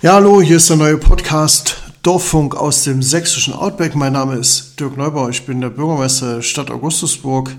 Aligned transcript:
Ja, 0.00 0.12
hallo, 0.12 0.40
hier 0.40 0.58
ist 0.58 0.70
der 0.70 0.76
neue 0.76 0.96
Podcast 0.96 1.82
Dorffunk 2.04 2.54
aus 2.54 2.84
dem 2.84 3.02
sächsischen 3.02 3.52
Outback. 3.52 3.96
Mein 3.96 4.12
Name 4.12 4.36
ist 4.36 4.78
Dirk 4.78 4.96
Neubauer, 4.96 5.28
ich 5.30 5.44
bin 5.44 5.60
der 5.60 5.70
Bürgermeister 5.70 6.36
der 6.36 6.42
Stadt 6.42 6.70
Augustusburg. 6.70 7.50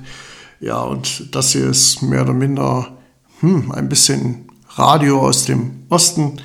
Ja, 0.62 0.79
und 0.79 1.36
das 1.36 1.52
hier 1.52 1.67
ist 1.67 2.02
mehr 2.02 2.22
oder 2.22 2.31
minder 2.31 2.97
hm, 3.42 3.74
ein 3.74 3.90
bisschen 3.90 4.47
Radio 4.70 5.20
aus 5.20 5.44
dem 5.44 5.83
Osten 5.90 6.40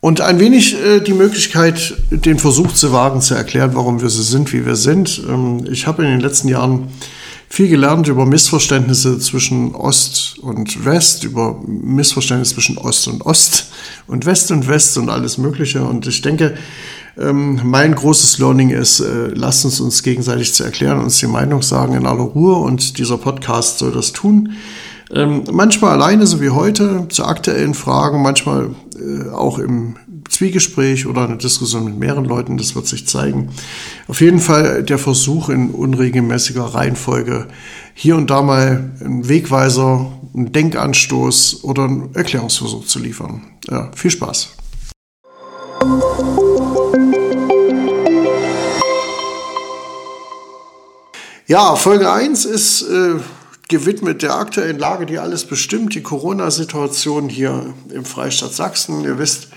und 0.00 0.20
ein 0.20 0.40
wenig 0.40 0.76
äh, 0.82 0.98
die 0.98 1.14
Möglichkeit, 1.14 1.94
den 2.10 2.40
Versuch 2.40 2.72
zu 2.72 2.92
wagen, 2.92 3.20
zu 3.20 3.36
erklären, 3.36 3.70
warum 3.74 4.02
wir 4.02 4.08
so 4.10 4.22
sind, 4.22 4.52
wie 4.52 4.66
wir 4.66 4.74
sind. 4.74 5.22
Ähm, 5.28 5.64
ich 5.70 5.86
habe 5.86 6.02
in 6.02 6.10
den 6.10 6.20
letzten 6.20 6.48
Jahren 6.48 6.88
viel 7.52 7.68
gelernt 7.68 8.06
über 8.06 8.26
Missverständnisse 8.26 9.18
zwischen 9.18 9.74
Ost 9.74 10.38
und 10.38 10.84
West, 10.84 11.24
über 11.24 11.60
Missverständnisse 11.66 12.54
zwischen 12.54 12.78
Ost 12.78 13.08
und 13.08 13.26
Ost 13.26 13.72
und 14.06 14.24
West 14.24 14.52
und 14.52 14.68
West 14.68 14.96
und 14.96 15.10
alles 15.10 15.36
Mögliche. 15.36 15.82
Und 15.82 16.06
ich 16.06 16.22
denke, 16.22 16.54
ähm, 17.18 17.60
mein 17.64 17.96
großes 17.96 18.38
Learning 18.38 18.70
ist, 18.70 19.00
äh, 19.00 19.26
lasst 19.34 19.64
uns 19.64 19.80
uns 19.80 20.04
gegenseitig 20.04 20.54
zu 20.54 20.62
erklären, 20.62 21.00
uns 21.00 21.18
die 21.18 21.26
Meinung 21.26 21.60
sagen 21.62 21.94
in 21.94 22.06
aller 22.06 22.22
Ruhe 22.22 22.54
und 22.54 22.98
dieser 22.98 23.18
Podcast 23.18 23.78
soll 23.80 23.90
das 23.90 24.12
tun. 24.12 24.52
Ähm, 25.12 25.42
manchmal 25.50 25.94
alleine, 25.94 26.28
so 26.28 26.40
wie 26.40 26.50
heute, 26.50 27.06
zu 27.08 27.24
aktuellen 27.24 27.74
Fragen, 27.74 28.22
manchmal 28.22 28.70
äh, 28.96 29.28
auch 29.30 29.58
im 29.58 29.96
Zwiegespräch 30.30 31.06
oder 31.06 31.24
eine 31.24 31.36
Diskussion 31.36 31.84
mit 31.84 31.98
mehreren 31.98 32.24
Leuten, 32.24 32.56
das 32.56 32.74
wird 32.74 32.86
sich 32.86 33.06
zeigen. 33.06 33.50
Auf 34.08 34.20
jeden 34.20 34.40
Fall 34.40 34.82
der 34.82 34.98
Versuch 34.98 35.48
in 35.48 35.70
unregelmäßiger 35.70 36.62
Reihenfolge 36.62 37.48
hier 37.94 38.16
und 38.16 38.30
da 38.30 38.40
mal 38.40 38.92
einen 39.00 39.28
Wegweiser, 39.28 40.12
einen 40.34 40.52
Denkanstoß 40.52 41.64
oder 41.64 41.84
einen 41.84 42.14
Erklärungsversuch 42.14 42.86
zu 42.86 43.00
liefern. 43.00 43.42
Ja, 43.68 43.90
viel 43.94 44.10
Spaß. 44.10 44.50
Ja, 51.46 51.74
Folge 51.74 52.12
1 52.12 52.44
ist 52.44 52.82
äh, 52.82 53.16
gewidmet 53.68 54.22
der 54.22 54.36
aktuellen 54.36 54.78
Lage, 54.78 55.04
die 55.04 55.18
alles 55.18 55.44
bestimmt, 55.44 55.94
die 55.94 56.02
Corona-Situation 56.02 57.28
hier 57.28 57.74
im 57.92 58.04
Freistaat 58.04 58.52
Sachsen. 58.52 59.02
Ihr 59.02 59.18
wisst, 59.18 59.48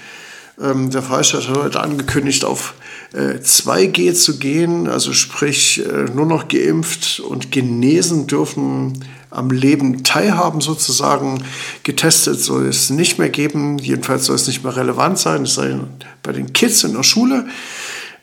ähm, 0.61 0.89
der 0.91 1.01
Freistaat 1.01 1.47
hat 1.47 1.57
heute 1.57 1.79
angekündigt, 1.81 2.45
auf 2.45 2.75
äh, 3.13 3.39
2G 3.39 4.13
zu 4.13 4.37
gehen, 4.37 4.87
also 4.87 5.13
sprich 5.13 5.83
äh, 5.85 6.11
nur 6.13 6.25
noch 6.25 6.47
geimpft 6.47 7.19
und 7.19 7.51
genesen 7.51 8.27
dürfen 8.27 9.03
am 9.29 9.49
Leben 9.49 10.03
teilhaben 10.03 10.61
sozusagen. 10.61 11.43
Getestet 11.83 12.39
soll 12.39 12.67
es 12.67 12.89
nicht 12.89 13.17
mehr 13.17 13.29
geben, 13.29 13.79
jedenfalls 13.79 14.25
soll 14.25 14.35
es 14.35 14.47
nicht 14.47 14.63
mehr 14.63 14.75
relevant 14.75 15.17
sein, 15.17 15.43
es 15.43 15.55
sei 15.55 15.79
bei 16.21 16.31
den 16.31 16.53
Kids 16.53 16.83
in 16.83 16.93
der 16.93 17.03
Schule. 17.03 17.47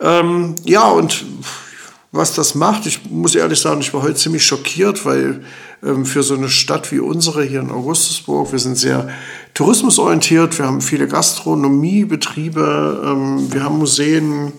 Ähm, 0.01 0.55
ja, 0.65 0.89
und 0.89 1.25
was 2.13 2.35
das 2.35 2.55
macht. 2.55 2.87
Ich 2.87 3.09
muss 3.09 3.35
ehrlich 3.35 3.61
sagen, 3.61 3.81
ich 3.81 3.95
war 3.95 4.03
heute 4.03 4.17
ziemlich 4.17 4.45
schockiert, 4.45 5.05
weil 5.05 5.43
ähm, 5.85 6.05
für 6.05 6.23
so 6.23 6.35
eine 6.35 6.49
Stadt 6.49 6.91
wie 6.91 6.99
unsere 6.99 7.45
hier 7.45 7.61
in 7.61 7.71
Augustusburg, 7.71 8.51
wir 8.53 8.59
sind 8.59 8.77
sehr 8.77 9.09
tourismusorientiert, 9.55 10.59
wir 10.59 10.67
haben 10.67 10.81
viele 10.81 11.07
Gastronomiebetriebe, 11.07 13.03
ähm, 13.07 13.53
wir 13.53 13.63
haben 13.63 13.79
Museen, 13.79 14.53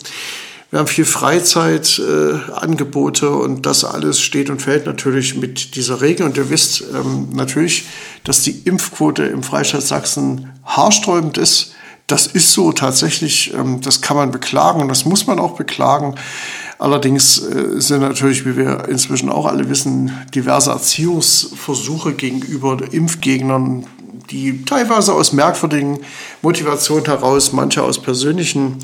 wir 0.69 0.79
haben 0.79 0.87
viel 0.87 1.03
Freizeitangebote 1.03 3.25
äh, 3.25 3.29
und 3.29 3.65
das 3.65 3.83
alles 3.83 4.21
steht 4.21 4.49
und 4.49 4.61
fällt 4.61 4.85
natürlich 4.85 5.35
mit 5.35 5.75
dieser 5.75 5.99
Regel. 5.99 6.25
Und 6.25 6.37
ihr 6.37 6.49
wisst 6.49 6.85
ähm, 6.93 7.27
natürlich, 7.33 7.87
dass 8.23 8.43
die 8.43 8.61
Impfquote 8.63 9.23
im 9.23 9.43
Freistaat 9.43 9.83
Sachsen 9.83 10.49
haarsträubend 10.63 11.37
ist. 11.37 11.73
Das 12.07 12.27
ist 12.27 12.53
so 12.53 12.71
tatsächlich, 12.71 13.53
ähm, 13.53 13.81
das 13.81 14.01
kann 14.01 14.15
man 14.15 14.31
beklagen 14.31 14.81
und 14.81 14.87
das 14.87 15.03
muss 15.03 15.27
man 15.27 15.39
auch 15.39 15.57
beklagen. 15.57 16.15
Allerdings 16.81 17.37
äh, 17.37 17.79
sind 17.79 18.01
natürlich, 18.01 18.43
wie 18.43 18.57
wir 18.57 18.89
inzwischen 18.89 19.29
auch 19.29 19.45
alle 19.45 19.69
wissen, 19.69 20.17
diverse 20.33 20.71
Erziehungsversuche 20.71 22.13
gegenüber 22.13 22.75
Impfgegnern, 22.91 23.85
die 24.31 24.65
teilweise 24.65 25.13
aus 25.13 25.31
merkwürdigen 25.31 25.99
Motivationen 26.41 27.05
heraus, 27.05 27.53
manche 27.53 27.83
aus 27.83 28.01
persönlichen 28.01 28.79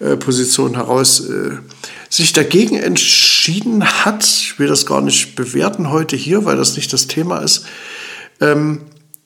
äh, 0.00 0.16
Positionen 0.16 0.76
heraus, 0.76 1.28
äh, 1.28 1.58
sich 2.08 2.32
dagegen 2.32 2.76
entschieden 2.76 3.84
hat. 3.84 4.24
Ich 4.24 4.58
will 4.58 4.68
das 4.68 4.86
gar 4.86 5.02
nicht 5.02 5.36
bewerten 5.36 5.90
heute 5.90 6.16
hier, 6.16 6.46
weil 6.46 6.56
das 6.56 6.74
nicht 6.76 6.90
das 6.90 7.06
Thema 7.06 7.40
ist. 7.40 7.66
Ähm, 8.40 8.80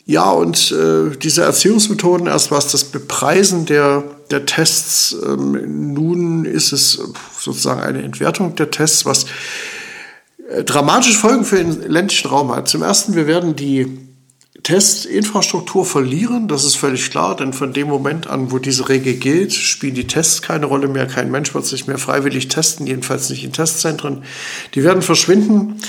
ja, 0.08 0.30
und 0.30 0.70
äh, 0.70 1.16
diese 1.16 1.42
Erziehungsmethoden, 1.42 2.28
erst 2.28 2.52
was 2.52 2.70
das 2.70 2.84
Bepreisen 2.84 3.66
der, 3.66 4.04
der 4.30 4.46
Tests, 4.46 5.16
ähm, 5.26 5.92
nun 5.92 6.44
ist 6.44 6.72
es 6.72 7.00
sozusagen 7.36 7.80
eine 7.80 8.02
Entwertung 8.02 8.54
der 8.54 8.70
Tests, 8.70 9.04
was 9.04 9.26
äh, 10.48 10.62
dramatische 10.62 11.18
Folgen 11.18 11.44
für 11.44 11.56
den 11.56 11.90
ländlichen 11.90 12.30
Raum 12.30 12.54
hat. 12.54 12.68
Zum 12.68 12.84
Ersten, 12.84 13.16
wir 13.16 13.26
werden 13.26 13.56
die 13.56 13.98
Testinfrastruktur 14.62 15.84
verlieren, 15.84 16.46
das 16.46 16.64
ist 16.64 16.76
völlig 16.76 17.10
klar, 17.10 17.34
denn 17.34 17.52
von 17.52 17.72
dem 17.72 17.88
Moment 17.88 18.28
an, 18.28 18.52
wo 18.52 18.58
diese 18.58 18.88
Regel 18.88 19.14
gilt, 19.14 19.52
spielen 19.52 19.94
die 19.96 20.06
Tests 20.06 20.40
keine 20.40 20.66
Rolle 20.66 20.86
mehr. 20.86 21.06
Kein 21.06 21.32
Mensch 21.32 21.52
wird 21.52 21.66
sich 21.66 21.88
mehr 21.88 21.98
freiwillig 21.98 22.46
testen, 22.46 22.86
jedenfalls 22.86 23.28
nicht 23.28 23.42
in 23.42 23.52
Testzentren. 23.52 24.22
Die 24.74 24.84
werden 24.84 25.02
verschwinden. 25.02 25.80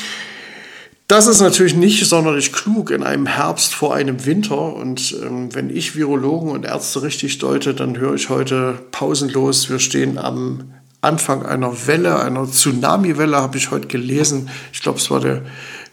Das 1.07 1.28
ist 1.28 1.40
natürlich 1.40 1.73
nicht 1.73 2.06
sonderlich 2.06 2.51
klug 2.51 2.91
in 2.91 3.01
einem 3.01 3.28
Herbst 3.28 3.73
vor 3.73 3.95
einem 3.95 4.25
Winter. 4.25 4.75
Und 4.75 5.16
ähm, 5.23 5.56
wenn 5.56 5.69
ich 5.69 5.95
Virologen 5.95 6.51
und 6.51 6.66
Ärzte 6.66 7.01
richtig 7.01 7.38
deute, 7.38 7.73
dann 7.73 7.97
höre 7.97 8.16
ich 8.16 8.28
heute 8.29 8.78
pausenlos, 8.91 9.69
wir 9.69 9.79
stehen 9.79 10.18
am 10.18 10.73
Anfang 11.00 11.45
einer 11.45 11.88
Welle, 11.88 12.19
einer 12.19 12.45
Tsunami-Welle, 12.45 13.38
habe 13.38 13.57
ich 13.57 13.72
heute 13.72 13.88
gelesen. 13.88 14.50
Ich 14.73 14.81
glaube, 14.81 15.00
es 15.00 15.09
war 15.09 15.22
der 15.22 15.44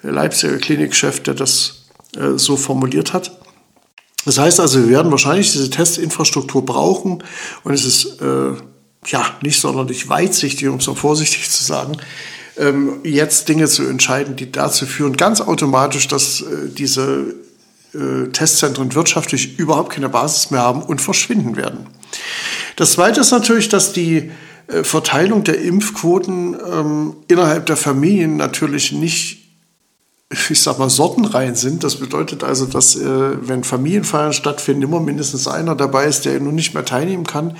Leipziger 0.02 0.58
Klinikchef, 0.58 1.22
der 1.22 1.34
das 1.34 1.84
äh, 2.16 2.36
so 2.36 2.56
formuliert 2.56 3.12
hat. 3.12 3.38
Das 4.24 4.38
heißt 4.38 4.58
also, 4.58 4.80
wir 4.80 4.88
werden 4.88 5.12
wahrscheinlich 5.12 5.52
diese 5.52 5.70
Testinfrastruktur 5.70 6.64
brauchen 6.64 7.22
und 7.62 7.72
es 7.72 7.84
ist 7.84 8.20
äh, 8.20 8.52
ja 9.06 9.26
nicht 9.42 9.60
sonderlich 9.60 10.08
weitsichtig, 10.08 10.66
um 10.68 10.78
es 10.78 10.86
mal 10.86 10.96
vorsichtig 10.96 11.50
zu 11.50 11.62
sagen, 11.62 11.98
ähm, 12.56 13.00
jetzt 13.02 13.48
Dinge 13.48 13.66
zu 13.66 13.82
entscheiden, 13.84 14.36
die 14.36 14.50
dazu 14.50 14.86
führen, 14.86 15.16
ganz 15.16 15.40
automatisch, 15.40 16.08
dass 16.08 16.40
äh, 16.40 16.68
diese 16.68 17.34
äh, 17.94 18.28
Testzentren 18.32 18.94
wirtschaftlich 18.94 19.58
überhaupt 19.58 19.92
keine 19.92 20.08
Basis 20.08 20.50
mehr 20.50 20.60
haben 20.60 20.82
und 20.82 21.00
verschwinden 21.00 21.56
werden. 21.56 21.86
Das 22.76 22.92
Zweite 22.92 23.20
ist 23.20 23.30
natürlich, 23.30 23.68
dass 23.68 23.92
die 23.92 24.30
äh, 24.68 24.84
Verteilung 24.84 25.44
der 25.44 25.60
Impfquoten 25.60 26.56
ähm, 26.70 27.16
innerhalb 27.28 27.66
der 27.66 27.76
Familien 27.76 28.36
natürlich 28.36 28.92
nicht 28.92 29.44
ich 30.50 30.62
sag 30.62 30.78
mal, 30.78 30.90
sortenrein 30.90 31.54
sind. 31.54 31.84
Das 31.84 31.96
bedeutet 31.96 32.42
also, 32.42 32.66
dass 32.66 32.96
äh, 32.96 33.02
wenn 33.06 33.62
Familienfeiern 33.62 34.32
stattfinden, 34.32 34.82
immer 34.82 35.00
mindestens 35.00 35.46
einer 35.46 35.74
dabei 35.74 36.06
ist, 36.06 36.24
der 36.24 36.40
nun 36.40 36.54
nicht 36.54 36.74
mehr 36.74 36.84
teilnehmen 36.84 37.24
kann. 37.24 37.56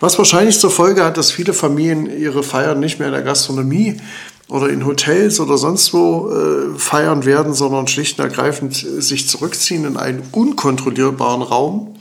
Was 0.00 0.16
wahrscheinlich 0.16 0.58
zur 0.58 0.70
Folge 0.70 1.04
hat, 1.04 1.16
dass 1.16 1.32
viele 1.32 1.52
Familien 1.52 2.06
ihre 2.06 2.42
Feiern 2.42 2.80
nicht 2.80 2.98
mehr 2.98 3.08
in 3.08 3.14
der 3.14 3.22
Gastronomie 3.22 4.00
oder 4.48 4.68
in 4.68 4.84
Hotels 4.84 5.40
oder 5.40 5.56
sonst 5.56 5.92
wo 5.94 6.30
äh, 6.30 6.78
feiern 6.78 7.24
werden, 7.24 7.54
sondern 7.54 7.86
schlicht 7.86 8.18
und 8.18 8.24
ergreifend 8.24 8.74
sich 8.74 9.28
zurückziehen 9.28 9.84
in 9.84 9.96
einen 9.96 10.22
unkontrollierbaren 10.32 11.42
Raum. 11.42 11.96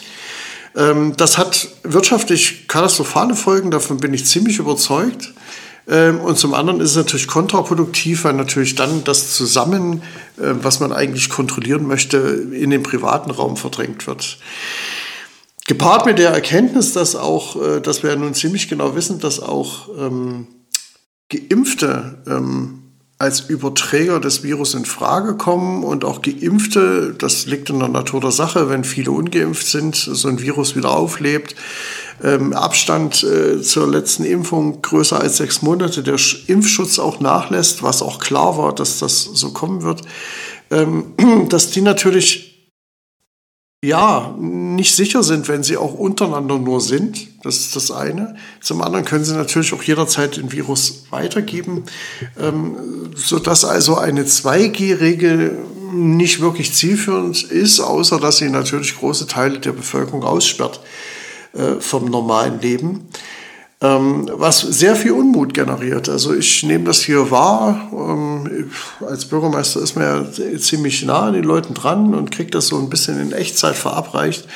Ähm, 0.75 1.13
das 1.15 1.37
hat 1.37 1.69
wirtschaftlich 1.83 2.67
katastrophale 2.67 3.35
Folgen, 3.35 3.71
davon 3.71 3.97
bin 3.97 4.13
ich 4.13 4.25
ziemlich 4.25 4.59
überzeugt. 4.59 5.33
Ähm, 5.87 6.19
und 6.21 6.37
zum 6.37 6.53
anderen 6.53 6.79
ist 6.79 6.91
es 6.91 6.95
natürlich 6.95 7.27
kontraproduktiv, 7.27 8.23
weil 8.23 8.33
natürlich 8.33 8.75
dann 8.75 9.03
das 9.03 9.35
zusammen, 9.35 10.01
äh, 10.37 10.53
was 10.61 10.79
man 10.79 10.93
eigentlich 10.93 11.29
kontrollieren 11.29 11.87
möchte, 11.87 12.17
in 12.17 12.69
den 12.69 12.83
privaten 12.83 13.31
Raum 13.31 13.57
verdrängt 13.57 14.07
wird. 14.07 14.37
Gepaart 15.65 16.05
mit 16.05 16.19
der 16.19 16.31
Erkenntnis, 16.31 16.93
dass 16.93 17.15
auch, 17.15 17.61
äh, 17.61 17.81
dass 17.81 18.03
wir 18.03 18.11
ja 18.11 18.15
nun 18.15 18.33
ziemlich 18.33 18.69
genau 18.69 18.95
wissen, 18.95 19.19
dass 19.19 19.41
auch 19.41 19.89
ähm, 19.97 20.47
Geimpfte 21.33 22.17
ähm, 22.27 22.83
als 23.23 23.41
Überträger 23.41 24.19
des 24.19 24.43
Virus 24.43 24.73
in 24.73 24.85
Frage 24.85 25.35
kommen 25.35 25.83
und 25.83 26.03
auch 26.03 26.21
Geimpfte, 26.21 27.15
das 27.17 27.45
liegt 27.45 27.69
in 27.69 27.79
der 27.79 27.87
Natur 27.87 28.19
der 28.19 28.31
Sache, 28.31 28.69
wenn 28.69 28.83
viele 28.83 29.11
ungeimpft 29.11 29.65
sind, 29.65 29.95
so 29.95 30.27
ein 30.27 30.41
Virus 30.41 30.75
wieder 30.75 30.91
auflebt. 30.91 31.55
Ähm, 32.21 32.53
Abstand 32.53 33.23
äh, 33.23 33.61
zur 33.61 33.87
letzten 33.87 34.23
Impfung 34.25 34.81
größer 34.81 35.19
als 35.19 35.37
sechs 35.37 35.61
Monate, 35.61 36.03
der 36.03 36.17
Impfschutz 36.47 36.99
auch 36.99 37.19
nachlässt, 37.19 37.81
was 37.81 38.01
auch 38.01 38.19
klar 38.19 38.57
war, 38.57 38.75
dass 38.75 38.99
das 38.99 39.23
so 39.23 39.51
kommen 39.51 39.83
wird, 39.83 40.01
ähm, 40.69 41.13
dass 41.49 41.71
die 41.71 41.81
natürlich 41.81 42.53
ja, 43.83 44.33
nicht 44.39 44.95
sicher 44.95 45.23
sind, 45.23 45.49
wenn 45.49 45.61
sie 45.61 45.75
auch 45.75 45.93
untereinander 45.93 46.57
nur 46.57 46.79
sind. 46.79 47.27
Das 47.43 47.57
ist 47.57 47.75
das 47.75 47.91
eine. 47.91 48.35
Zum 48.61 48.81
anderen 48.81 49.05
können 49.05 49.25
sie 49.25 49.35
natürlich 49.35 49.73
auch 49.73 49.83
jederzeit 49.83 50.37
den 50.37 50.51
Virus 50.51 51.05
weitergeben, 51.09 51.83
ähm, 52.39 53.11
sodass 53.15 53.65
also 53.65 53.97
eine 53.97 54.23
2G-Regel 54.23 55.57
nicht 55.91 56.41
wirklich 56.41 56.73
zielführend 56.73 57.43
ist, 57.43 57.79
außer 57.79 58.19
dass 58.19 58.37
sie 58.37 58.49
natürlich 58.49 58.97
große 58.97 59.27
Teile 59.27 59.59
der 59.59 59.73
Bevölkerung 59.73 60.23
aussperrt. 60.23 60.79
äh, 61.53 61.79
vom 61.79 62.05
normalen 62.05 62.59
Leben 62.61 63.09
ähm, 63.83 64.29
was 64.31 64.61
sehr 64.61 64.95
viel 64.95 65.11
Unmut 65.11 65.53
generiert. 65.53 66.07
Also 66.07 66.33
ich 66.33 66.63
nehme 66.63 66.85
das 66.85 67.01
hier 67.01 67.29
wahr. 67.29 67.89
Ähm, 67.91 68.71
als 69.05 69.25
Bürgermeister 69.25 69.81
ist 69.81 69.95
man 69.95 70.05
ja 70.05 70.57
ziemlich 70.57 71.03
nah 71.03 71.23
an 71.23 71.33
den 71.33 71.43
Leuten 71.43 71.73
dran 71.73 72.15
und 72.15 72.31
kriegt 72.31 72.55
das 72.55 72.67
so 72.67 72.77
ein 72.77 72.89
bisschen 72.89 73.19
in 73.19 73.33
Echtzeit 73.33 73.75
verabreicht. 73.75 74.47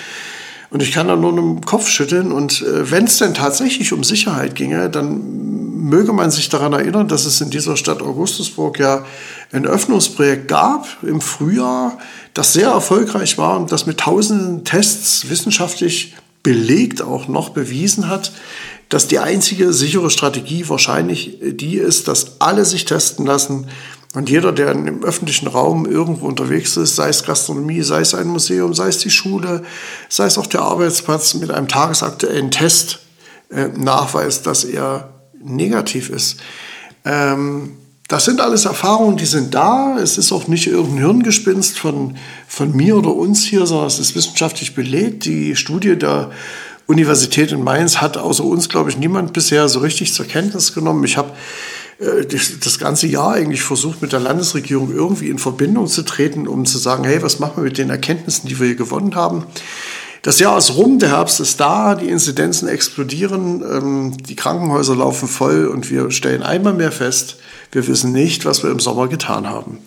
Und 0.70 0.84
ich 0.84 0.92
kann 0.92 1.08
da 1.08 1.16
nur 1.16 1.32
einen 1.32 1.62
Kopf 1.62 1.88
schütteln. 1.88 2.32
Und 2.32 2.62
äh, 2.62 2.92
wenn 2.92 3.06
es 3.06 3.18
denn 3.18 3.34
tatsächlich 3.34 3.94
um 3.94 4.04
Sicherheit 4.04 4.56
ginge, 4.56 4.90
dann 4.90 5.48
möge 5.88 6.12
man 6.12 6.32
sich 6.32 6.50
daran 6.50 6.74
erinnern, 6.74 7.08
dass 7.08 7.26
es 7.26 7.40
in 7.40 7.50
dieser 7.50 7.78
Stadt 7.78 8.02
Augustusburg 8.02 8.80
ja 8.80 9.06
ein 9.52 9.66
Öffnungsprojekt 9.66 10.48
gab 10.48 10.86
im 11.04 11.22
Frühjahr, 11.22 11.98
das 12.34 12.54
sehr 12.54 12.70
erfolgreich 12.70 13.38
war 13.38 13.58
und 13.58 13.72
das 13.72 13.86
mit 13.86 14.00
tausenden 14.00 14.66
Tests 14.66 15.30
wissenschaftlich 15.30 16.16
belegt 16.44 17.02
auch 17.02 17.28
noch 17.28 17.50
bewiesen 17.50 18.10
hat, 18.10 18.32
dass 18.90 19.08
die 19.08 19.20
einzige 19.20 19.74
sichere 19.74 20.10
Strategie 20.10 20.68
wahrscheinlich 20.70 21.38
die 21.42 21.78
ist, 21.78 22.08
dass 22.08 22.40
alle 22.40 22.64
sich 22.64 22.86
testen 22.86 23.26
lassen 23.26 23.68
und 24.18 24.32
jeder, 24.32 24.52
der 24.52 24.72
im 24.72 25.04
öffentlichen 25.04 25.46
Raum 25.46 25.86
irgendwo 25.86 26.26
unterwegs 26.26 26.76
ist, 26.76 26.96
sei 26.96 27.10
es 27.10 27.24
Gastronomie, 27.24 27.84
sei 27.84 28.00
es 28.00 28.16
ein 28.16 28.28
Museum, 28.28 28.74
sei 28.74 28.88
es 28.88 28.98
die 28.98 29.12
Schule, 29.12 29.64
sei 30.10 30.26
es 30.26 30.40
auch 30.40 30.48
der 30.48 30.62
Arbeitsplatz, 30.62 31.36
mit 31.36 31.52
einem 31.52 31.68
tagesaktuellen 31.68 32.50
Test 32.50 32.98
äh, 33.52 33.68
nachweist, 33.68 34.48
dass 34.48 34.64
er 34.64 35.10
negativ 35.40 36.10
ist. 36.10 36.38
Ähm, 37.06 37.74
das 38.08 38.26
sind 38.26 38.42
alles 38.42 38.66
Erfahrungen, 38.66 39.18
die 39.18 39.28
sind 39.28 39.54
da. 39.54 40.00
Es 40.00 40.18
ist 40.18 40.32
auch 40.32 40.48
nicht 40.48 40.66
irgendein 40.66 41.06
Hirngespinst 41.06 41.78
von, 41.78 42.18
von 42.48 42.76
mir 42.76 42.98
oder 42.98 43.14
uns 43.14 43.46
hier, 43.46 43.68
sondern 43.68 43.86
es 43.86 44.00
ist 44.00 44.16
wissenschaftlich 44.16 44.74
belegt. 44.74 45.26
Die 45.26 45.56
Studie 45.56 45.96
der 45.96 46.32
Universität 46.88 47.52
in 47.52 47.64
Mainz 47.64 47.98
hat 47.98 48.18
außer 48.18 48.44
uns, 48.44 48.68
glaube 48.68 48.90
ich, 48.90 48.98
niemand 48.98 49.34
bisher 49.34 49.70
so 49.70 49.78
richtig 49.78 50.12
zur 50.12 50.26
Kenntnis 50.26 50.74
genommen. 50.74 51.04
Ich 51.04 51.18
habe 51.18 51.34
äh, 52.00 52.26
das 52.26 52.80
ganze 52.80 53.08
Jahr 53.08 53.34
eigentlich 53.34 53.62
versucht, 53.62 54.02
mit 54.02 54.12
der 54.12 54.20
Landesregierung 54.20 54.94
irgendwie 54.94 55.30
in 55.30 55.40
Verbindung 55.40 55.88
zu 55.88 56.04
treten, 56.04 56.48
um 56.48 56.66
zu 56.66 56.78
sagen, 56.78 57.04
hey, 57.04 57.22
was 57.22 57.40
machen 57.40 57.58
wir 57.58 57.64
mit 57.64 57.78
den 57.78 57.90
Erkenntnissen, 57.90 58.48
die 58.48 58.60
wir 58.60 58.68
hier 58.68 58.76
gewonnen 58.76 59.16
haben? 59.16 59.46
Das 60.22 60.40
Jahr 60.40 60.58
ist 60.58 60.76
rum, 60.76 61.00
der 61.00 61.10
Herbst 61.10 61.40
ist 61.40 61.60
da, 61.60 61.96
die 61.96 62.10
Inzidenzen 62.10 62.68
explodieren, 62.68 63.62
ähm, 63.62 64.18
die 64.18 64.36
Krankenhäuser 64.36 64.96
laufen 64.96 65.28
voll 65.28 65.68
und 65.68 65.90
wir 65.90 66.12
stellen 66.12 66.44
einmal 66.44 66.74
mehr 66.74 66.92
fest, 66.92 67.38
wir 67.72 67.88
wissen 67.88 68.12
nicht, 68.12 68.46
was 68.46 68.64
wir 68.64 68.72
im 68.72 68.80
Sommer 68.80 69.08
getan 69.08 69.48
haben. 69.48 69.80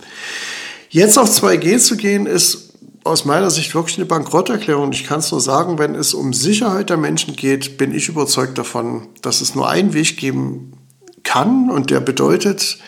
Jetzt 0.89 1.19
auf 1.19 1.31
2G 1.31 1.79
zu 1.79 1.97
gehen, 1.97 2.27
ist 2.27 2.71
aus 3.05 3.25
meiner 3.25 3.51
Sicht 3.51 3.75
wirklich 3.75 3.99
eine 3.99 4.07
Bankrotterklärung. 4.07 4.93
Ich 4.93 5.05
kann 5.05 5.21
es 5.21 5.31
nur 5.31 5.41
sagen, 5.41 5.79
wenn 5.79 5.95
es 5.95 6.15
um 6.15 6.33
Sicherheit 6.33 6.91
der 6.91 6.97
Menschen 6.97 7.37
geht, 7.37 7.79
bin 7.79 7.95
ich 7.95 8.09
überzeugt 8.09 8.59
davon, 8.59 9.09
dass 9.23 9.41
es 9.41 9.55
nur 9.55 9.69
einen 9.69 9.95
Weg 9.95 10.17
geben 10.17 10.73
kann 11.25 11.71
und 11.71 11.91
der 11.91 12.01
bedeutet 12.01 12.79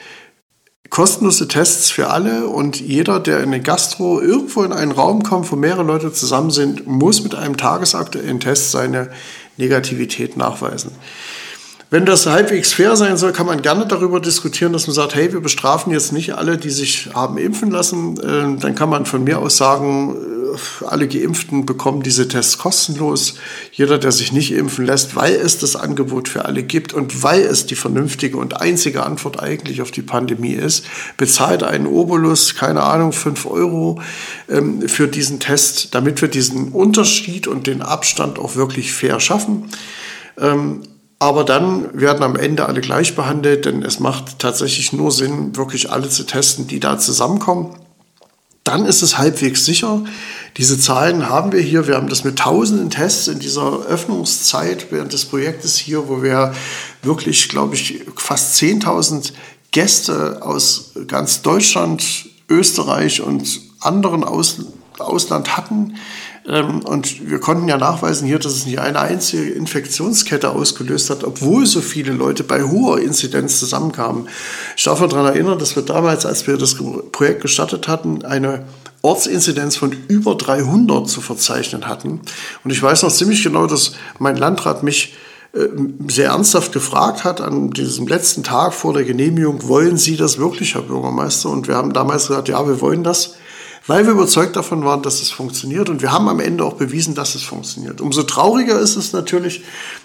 kostenlose 0.91 1.49
Tests 1.49 1.91
für 1.91 2.11
alle 2.11 2.49
und 2.49 2.79
jeder, 2.79 3.19
der 3.19 3.39
in 3.39 3.45
eine 3.45 3.63
Gastro 3.63 4.21
irgendwo 4.21 4.63
in 4.63 4.73
einen 4.73 4.93
Raum 4.93 5.23
kommt, 5.23 5.51
wo 5.51 5.57
mehrere 5.57 5.85
Leute 5.85 6.13
zusammen 6.13 6.51
sind, 6.51 6.87
muss 6.87 7.23
mit 7.23 7.35
einem 7.35 7.57
tagesaktuellen 7.57 8.41
Test 8.41 8.73
seine 8.73 9.11
Negativität 9.57 10.37
nachweisen. 10.37 10.93
Wenn 11.93 12.07
das 12.07 12.25
halbwegs 12.25 12.73
fair 12.73 12.97
sein 12.97 13.19
soll, 13.19 13.33
kann 13.33 13.45
man 13.45 13.61
gerne 13.61 13.87
darüber 13.87 14.19
diskutieren, 14.19 14.73
dass 14.73 14.87
man 14.87 14.95
sagt, 14.95 15.15
hey, 15.15 15.31
wir 15.31 15.41
bestrafen 15.41 15.93
jetzt 15.93 16.11
nicht 16.11 16.35
alle, 16.35 16.57
die 16.57 16.71
sich 16.71 17.11
haben 17.13 17.37
impfen 17.37 17.71
lassen. 17.71 18.19
Ähm, 18.27 18.59
dann 18.59 18.75
kann 18.75 18.89
man 18.89 19.05
von 19.05 19.23
mir 19.25 19.41
aus 19.41 19.59
sagen, 19.59 20.17
äh, 20.17 20.87
alle 20.87 21.07
Geimpften 21.07 21.67
bekommen 21.67 22.03
diese 22.03 22.29
Tests 22.29 22.57
kostenlos. 22.57 23.35
Jeder, 23.73 23.99
der 23.99 24.11
sich 24.11 24.33
nicht 24.33 24.53
impfen 24.53 24.87
lässt, 24.87 25.17
weil 25.17 25.35
es 25.35 25.59
das 25.59 25.77
Angebot 25.77 26.31
für 26.31 26.47
alle 26.47 26.63
gibt 26.63 26.95
und 26.95 27.23
weil 27.23 27.43
es 27.43 27.67
die 27.67 27.77
vernünftige 27.77 28.39
und 28.39 28.59
einzige 28.59 29.03
Antwort 29.03 29.43
eigentlich 29.43 29.83
auf 29.83 29.91
die 29.91 30.01
Pandemie 30.01 30.55
ist, 30.55 30.87
bezahlt 31.19 31.63
einen 31.63 31.87
Obolus, 31.87 32.55
keine 32.55 32.85
Ahnung, 32.85 33.13
fünf 33.13 33.45
Euro 33.45 34.01
ähm, 34.49 34.89
für 34.89 35.09
diesen 35.09 35.41
Test, 35.41 35.95
damit 35.95 36.23
wir 36.23 36.29
diesen 36.29 36.73
Unterschied 36.73 37.47
und 37.47 37.67
den 37.67 37.83
Abstand 37.83 38.39
auch 38.39 38.57
wirklich 38.57 38.95
fair 38.95 39.21
schaffen. 39.21 39.69
Ähm, 40.41 40.85
aber 41.23 41.45
dann 41.45 41.89
werden 41.93 42.25
am 42.25 42.35
Ende 42.35 42.67
alle 42.67 42.81
gleich 42.81 43.15
behandelt, 43.15 43.65
denn 43.65 43.85
es 43.85 44.01
macht 44.01 44.41
tatsächlich 44.41 44.93
nur 44.93 45.13
Sinn, 45.13 45.55
wirklich 45.55 45.89
alle 45.89 46.09
zu 46.09 46.25
testen, 46.25 46.67
die 46.67 46.81
da 46.81 46.99
zusammenkommen. 46.99 47.77
Dann 48.65 48.87
ist 48.87 49.03
es 49.03 49.19
halbwegs 49.19 49.65
sicher. 49.65 50.03
Diese 50.57 50.81
Zahlen 50.81 51.29
haben 51.29 51.53
wir 51.53 51.61
hier. 51.61 51.87
Wir 51.87 51.95
haben 51.95 52.09
das 52.09 52.25
mit 52.25 52.41
tausenden 52.41 52.91
Tests 52.91 53.29
in 53.29 53.39
dieser 53.39 53.87
Öffnungszeit 53.87 54.89
während 54.91 55.13
des 55.13 55.27
Projektes 55.27 55.77
hier, 55.77 56.09
wo 56.09 56.25
wir 56.25 56.55
wirklich, 57.05 57.49
glaube 57.49 57.77
ich, 57.77 58.01
fast 58.17 58.61
10.000 58.61 59.33
Gäste 59.71 60.41
aus 60.43 60.91
ganz 61.07 61.43
Deutschland, 61.43 62.05
Österreich 62.49 63.21
und 63.21 63.61
anderen 63.79 64.25
Aus 64.25 64.57
Ausland 64.99 65.57
hatten. 65.57 65.95
Ähm, 66.47 66.81
und 66.81 67.31
wir 67.31 67.39
konnten 67.39 67.69
ja 67.69 67.77
nachweisen 67.77 68.27
hier, 68.27 68.39
dass 68.39 68.53
es 68.53 68.67
nicht 68.67 68.79
eine 68.79 69.01
einzige 69.01 69.51
Infektionskette 69.51 70.51
ausgelöst 70.51 71.11
hat, 71.11 71.25
obwohl 71.25 71.67
so 71.67 71.81
viele 71.81 72.13
Leute 72.13 72.43
bei 72.43 72.63
hoher 72.63 73.01
Inzidenz 73.01 73.59
zusammenkamen. 73.59 74.29
Ich 74.77 74.85
darf 74.85 75.01
daran 75.01 75.27
erinnern, 75.27 75.59
dass 75.59 75.77
wir 75.77 75.83
damals, 75.83 76.27
als 76.27 76.47
wir 76.47 76.57
das 76.57 76.77
Projekt 77.13 77.43
gestartet 77.43 77.87
hatten, 77.89 78.25
eine 78.25 78.65
Ortsinzidenz 79.03 79.77
von 79.77 79.95
über 80.09 80.37
300 80.37 81.09
zu 81.09 81.21
verzeichnen 81.21 81.87
hatten. 81.89 82.21
Und 82.65 82.71
ich 82.71 82.83
weiß 82.83 83.03
noch 83.03 83.13
ziemlich 83.13 83.43
genau, 83.43 83.67
dass 83.67 83.93
mein 84.19 84.37
Landrat 84.37 84.83
mich 84.83 85.15
äh, 85.55 85.69
sehr 86.09 86.31
ernsthaft 86.31 86.73
gefragt 86.73 87.25
hat 87.25 87.41
an 87.41 87.71
diesem 87.71 88.07
letzten 88.07 88.43
Tag 88.43 88.75
vor 88.75 88.95
der 88.95 89.05
Genehmigung, 89.05 89.69
wollen 89.69 89.97
Sie 89.97 90.17
das 90.17 90.39
wirklich, 90.39 90.75
Herr 90.75 90.83
Bürgermeister? 90.83 91.51
Und 91.51 91.69
wir 91.69 91.77
haben 91.77 91.93
damals 91.93 92.29
gesagt, 92.29 92.49
ja, 92.49 92.67
wir 92.67 92.81
wollen 92.81 93.05
das 93.05 93.35
weil 93.87 94.07
wir 94.07 94.13
überzeugt 94.13 94.55
davon 94.57 94.85
waren, 94.85 95.03
dass 95.03 95.21
es 95.21 95.31
funktioniert. 95.31 95.89
Und 95.89 96.03
wir 96.03 96.13
haben 96.13 96.29
am 96.29 96.41
Ende 96.41 96.65
auch 96.65 96.75
bewiesen, 96.75 97.15
dass 97.15 97.35
es 97.35 97.43
funktioniert. 97.43 98.01
Umso 98.01 98.23
trauriger 98.23 98.79
ist 98.79 98.97
es 98.97 99.13
natürlich, 99.13 99.63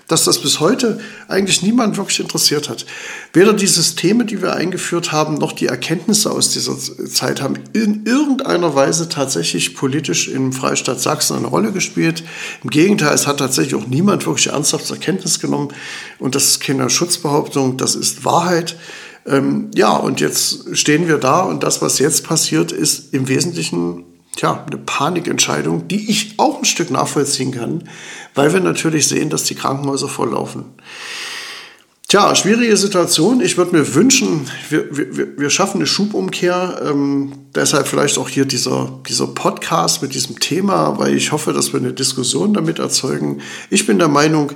dass 0.08 0.24
das 0.24 0.42
bis 0.42 0.60
heute 0.60 1.00
eigentlich 1.28 1.62
niemand 1.62 1.98
wirklich 1.98 2.20
interessiert 2.20 2.70
hat. 2.70 2.86
Weder 3.34 3.54
die 3.54 3.68
Systeme, 3.68 4.26
die 4.26 4.42
wir 4.42 4.54
eingeführt 4.54 5.12
haben, 5.12 5.36
noch 5.36 5.52
die 5.52 5.68
Erkenntnisse 5.68 6.32
aus 6.32 6.52
dieser 6.52 6.78
Zeit 6.78 7.42
haben 7.42 7.56
in 7.74 8.06
irgendeiner 8.06 8.74
Weise 8.74 9.10
tatsächlich 9.10 9.76
politisch 9.76 10.28
im 10.28 10.54
Freistaat 10.54 11.02
Sachsen 11.02 11.38
eine 11.38 11.48
Rolle 11.48 11.72
gespielt. 11.72 12.24
Im 12.64 12.70
Gegenteil, 12.70 13.14
es 13.14 13.28
hat 13.28 13.38
tatsächlich 13.38 13.76
auch 13.76 13.88
niemand 13.88 14.26
wirklich 14.26 14.48
ernsthaft 14.48 14.88
zur 14.88 14.98
Kenntnis 14.98 15.40
genommen. 15.40 15.70
Und 16.20 16.36
das 16.36 16.46
ist 16.46 16.62
keine 16.62 16.90
Schutzbehauptung, 16.90 17.78
das 17.78 17.96
ist 17.96 18.26
Wahrheit. 18.26 18.78
Ähm, 19.28 19.70
ja, 19.76 19.96
und 19.96 20.20
jetzt 20.20 20.76
stehen 20.78 21.08
wir 21.08 21.18
da 21.18 21.42
und 21.42 21.64
das, 21.64 21.82
was 21.82 22.00
jetzt 22.00 22.24
passiert, 22.24 22.72
ist 22.72 23.14
im 23.14 23.28
Wesentlichen 23.28 24.06
tja, 24.36 24.64
eine 24.66 24.78
Panikentscheidung, 24.78 25.88
die 25.88 26.10
ich 26.10 26.36
auch 26.38 26.60
ein 26.60 26.66
Stück 26.66 26.92
nachvollziehen 26.92 27.52
kann, 27.52 27.90
weil 28.36 28.54
wir 28.54 28.62
natürlich 28.62 29.08
sehen, 29.08 29.30
dass 29.30 29.44
die 29.44 29.56
Krankenhäuser 29.56 30.08
volllaufen. 30.08 30.66
Tja, 32.10 32.34
schwierige 32.36 32.78
Situation. 32.78 33.42
Ich 33.42 33.58
würde 33.58 33.76
mir 33.76 33.94
wünschen, 33.94 34.50
wir, 34.70 34.96
wir, 34.96 35.38
wir 35.38 35.50
schaffen 35.50 35.80
eine 35.80 35.88
Schubumkehr. 35.88 36.82
Ähm, 36.86 37.34
deshalb 37.54 37.86
vielleicht 37.86 38.18
auch 38.18 38.30
hier 38.30 38.46
dieser, 38.46 39.02
dieser 39.10 39.28
Podcast 39.28 40.02
mit 40.02 40.14
diesem 40.14 40.40
Thema, 40.40 40.98
weil 41.00 41.18
ich 41.18 41.34
hoffe, 41.34 41.52
dass 41.52 41.74
wir 41.74 41.82
eine 41.82 41.92
Diskussion 41.92 42.54
damit 42.54 42.80
erzeugen. 42.80 43.42
Ich 43.70 43.86
bin 43.88 44.00
der 44.00 44.08
Meinung, 44.08 44.54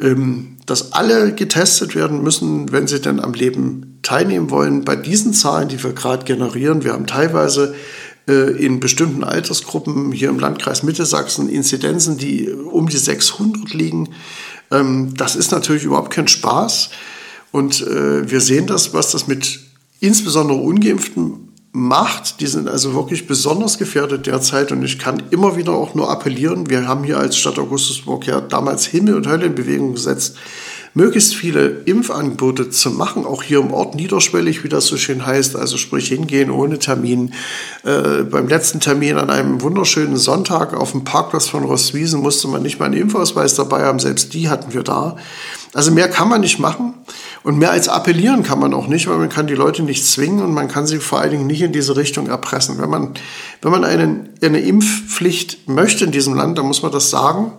dass 0.00 0.92
alle 0.92 1.34
getestet 1.34 1.96
werden 1.96 2.22
müssen, 2.22 2.70
wenn 2.70 2.86
sie 2.86 3.00
denn 3.00 3.18
am 3.18 3.34
Leben 3.34 3.98
teilnehmen 4.02 4.50
wollen. 4.50 4.84
Bei 4.84 4.94
diesen 4.94 5.34
Zahlen, 5.34 5.68
die 5.68 5.82
wir 5.82 5.92
gerade 5.92 6.24
generieren, 6.24 6.84
wir 6.84 6.92
haben 6.92 7.06
teilweise 7.06 7.74
äh, 8.28 8.52
in 8.64 8.78
bestimmten 8.78 9.24
Altersgruppen 9.24 10.12
hier 10.12 10.28
im 10.28 10.38
Landkreis 10.38 10.82
Mittelsachsen 10.84 11.48
Inzidenzen, 11.48 12.16
die 12.16 12.48
um 12.48 12.88
die 12.88 12.98
600 12.98 13.74
liegen. 13.74 14.10
Ähm, 14.70 15.14
das 15.16 15.34
ist 15.34 15.50
natürlich 15.50 15.84
überhaupt 15.84 16.12
kein 16.12 16.28
Spaß. 16.28 16.90
Und 17.50 17.80
äh, 17.80 18.30
wir 18.30 18.40
sehen 18.40 18.66
das, 18.66 18.94
was 18.94 19.10
das 19.10 19.26
mit 19.26 19.60
insbesondere 20.00 20.58
ungeimpften 20.58 21.47
macht. 21.72 22.40
Die 22.40 22.46
sind 22.46 22.68
also 22.68 22.94
wirklich 22.94 23.26
besonders 23.26 23.78
gefährdet 23.78 24.26
derzeit 24.26 24.72
und 24.72 24.82
ich 24.82 24.98
kann 24.98 25.22
immer 25.30 25.56
wieder 25.56 25.72
auch 25.72 25.94
nur 25.94 26.10
appellieren. 26.10 26.70
Wir 26.70 26.88
haben 26.88 27.04
hier 27.04 27.18
als 27.18 27.36
Stadt 27.36 27.58
Augustusburg 27.58 28.26
ja 28.26 28.40
damals 28.40 28.86
Himmel 28.86 29.14
und 29.14 29.26
Hölle 29.26 29.46
in 29.46 29.54
Bewegung 29.54 29.94
gesetzt, 29.94 30.36
möglichst 30.98 31.36
viele 31.36 31.68
Impfangebote 31.84 32.70
zu 32.70 32.90
machen, 32.90 33.24
auch 33.24 33.44
hier 33.44 33.60
im 33.60 33.72
Ort 33.72 33.94
niederschwellig, 33.94 34.64
wie 34.64 34.68
das 34.68 34.86
so 34.86 34.96
schön 34.96 35.24
heißt, 35.24 35.54
also 35.54 35.76
sprich 35.76 36.08
hingehen 36.08 36.50
ohne 36.50 36.80
Termin. 36.80 37.34
Äh, 37.84 38.24
beim 38.24 38.48
letzten 38.48 38.80
Termin 38.80 39.16
an 39.16 39.30
einem 39.30 39.62
wunderschönen 39.62 40.16
Sonntag 40.16 40.74
auf 40.74 40.90
dem 40.90 41.04
Parkplatz 41.04 41.46
von 41.46 41.62
Rostwiesen 41.62 42.20
musste 42.20 42.48
man 42.48 42.62
nicht 42.62 42.80
mal 42.80 42.86
einen 42.86 43.00
Impfausweis 43.00 43.54
dabei 43.54 43.84
haben, 43.84 44.00
selbst 44.00 44.34
die 44.34 44.48
hatten 44.48 44.74
wir 44.74 44.82
da. 44.82 45.14
Also 45.72 45.92
mehr 45.92 46.08
kann 46.08 46.28
man 46.28 46.40
nicht 46.40 46.58
machen. 46.58 46.94
Und 47.44 47.58
mehr 47.58 47.70
als 47.70 47.88
appellieren 47.88 48.42
kann 48.42 48.58
man 48.58 48.74
auch 48.74 48.88
nicht, 48.88 49.06
weil 49.06 49.18
man 49.18 49.28
kann 49.28 49.46
die 49.46 49.54
Leute 49.54 49.84
nicht 49.84 50.04
zwingen 50.04 50.42
und 50.42 50.52
man 50.52 50.66
kann 50.66 50.88
sie 50.88 50.98
vor 50.98 51.20
allen 51.20 51.30
Dingen 51.30 51.46
nicht 51.46 51.62
in 51.62 51.70
diese 51.70 51.96
Richtung 51.96 52.26
erpressen. 52.26 52.80
Wenn 52.80 52.90
man, 52.90 53.14
wenn 53.62 53.70
man 53.70 53.84
einen, 53.84 54.30
eine 54.42 54.58
Impfpflicht 54.58 55.68
möchte 55.68 56.04
in 56.04 56.10
diesem 56.10 56.34
Land, 56.34 56.58
dann 56.58 56.66
muss 56.66 56.82
man 56.82 56.90
das 56.90 57.08
sagen. 57.08 57.52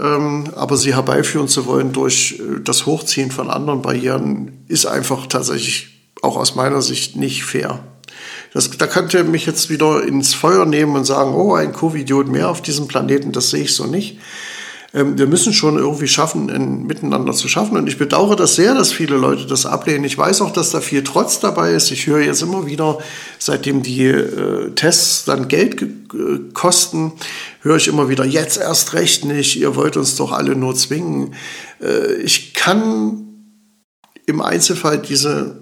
Ähm, 0.00 0.50
aber 0.54 0.76
sie 0.76 0.94
herbeiführen 0.94 1.48
zu 1.48 1.66
wollen 1.66 1.92
durch 1.92 2.40
äh, 2.40 2.60
das 2.62 2.86
Hochziehen 2.86 3.30
von 3.30 3.50
anderen 3.50 3.82
Barrieren 3.82 4.64
ist 4.66 4.86
einfach 4.86 5.26
tatsächlich 5.26 5.88
auch 6.22 6.36
aus 6.36 6.54
meiner 6.54 6.80
Sicht 6.80 7.16
nicht 7.16 7.44
fair. 7.44 7.80
Das, 8.52 8.70
da 8.70 8.86
könnte 8.86 9.18
ihr 9.18 9.24
mich 9.24 9.46
jetzt 9.46 9.70
wieder 9.70 10.02
ins 10.02 10.34
Feuer 10.34 10.64
nehmen 10.64 10.96
und 10.96 11.04
sagen, 11.04 11.34
oh, 11.34 11.54
ein 11.54 11.72
Covid-Idiot 11.72 12.28
mehr 12.28 12.48
auf 12.48 12.62
diesem 12.62 12.88
Planeten, 12.88 13.32
das 13.32 13.50
sehe 13.50 13.64
ich 13.64 13.74
so 13.74 13.86
nicht. 13.86 14.18
Ähm, 14.92 15.16
wir 15.18 15.26
müssen 15.26 15.52
schon 15.52 15.76
irgendwie 15.76 16.08
schaffen, 16.08 16.50
ein 16.50 16.84
Miteinander 16.84 17.32
zu 17.32 17.48
schaffen. 17.48 17.76
Und 17.76 17.86
ich 17.86 17.98
bedauere 17.98 18.36
das 18.36 18.56
sehr, 18.56 18.74
dass 18.74 18.92
viele 18.92 19.16
Leute 19.16 19.46
das 19.46 19.66
ablehnen. 19.66 20.04
Ich 20.04 20.18
weiß 20.18 20.40
auch, 20.40 20.52
dass 20.52 20.70
da 20.70 20.80
viel 20.80 21.04
Trotz 21.04 21.40
dabei 21.40 21.72
ist. 21.72 21.90
Ich 21.90 22.06
höre 22.06 22.20
jetzt 22.20 22.42
immer 22.42 22.66
wieder, 22.66 22.98
seitdem 23.38 23.82
die 23.82 24.06
äh, 24.06 24.70
Tests 24.74 25.24
dann 25.24 25.48
Geld 25.48 25.82
äh, 25.82 25.86
kosten, 26.52 27.12
höre 27.62 27.76
ich 27.76 27.88
immer 27.88 28.08
wieder, 28.08 28.24
jetzt 28.24 28.58
erst 28.58 28.94
recht 28.94 29.24
nicht, 29.24 29.56
ihr 29.56 29.76
wollt 29.76 29.96
uns 29.96 30.16
doch 30.16 30.32
alle 30.32 30.56
nur 30.56 30.74
zwingen. 30.74 31.34
Äh, 31.80 32.14
ich 32.14 32.54
kann 32.54 33.26
im 34.26 34.40
Einzelfall 34.40 34.98
diese 34.98 35.60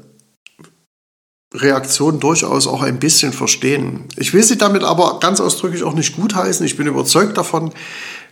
Reaktion 1.55 2.21
durchaus 2.21 2.67
auch 2.67 2.83
ein 2.83 2.99
bisschen 2.99 3.33
verstehen. 3.33 4.05
Ich 4.17 4.35
will 4.35 4.43
sie 4.43 4.59
damit 4.59 4.85
aber 4.85 5.19
ganz 5.19 5.41
ausdrücklich 5.41 5.83
auch 5.83 5.95
nicht 5.95 6.17
gutheißen. 6.17 6.65
Ich 6.67 6.77
bin 6.77 6.87
überzeugt 6.87 7.39
davon, 7.39 7.73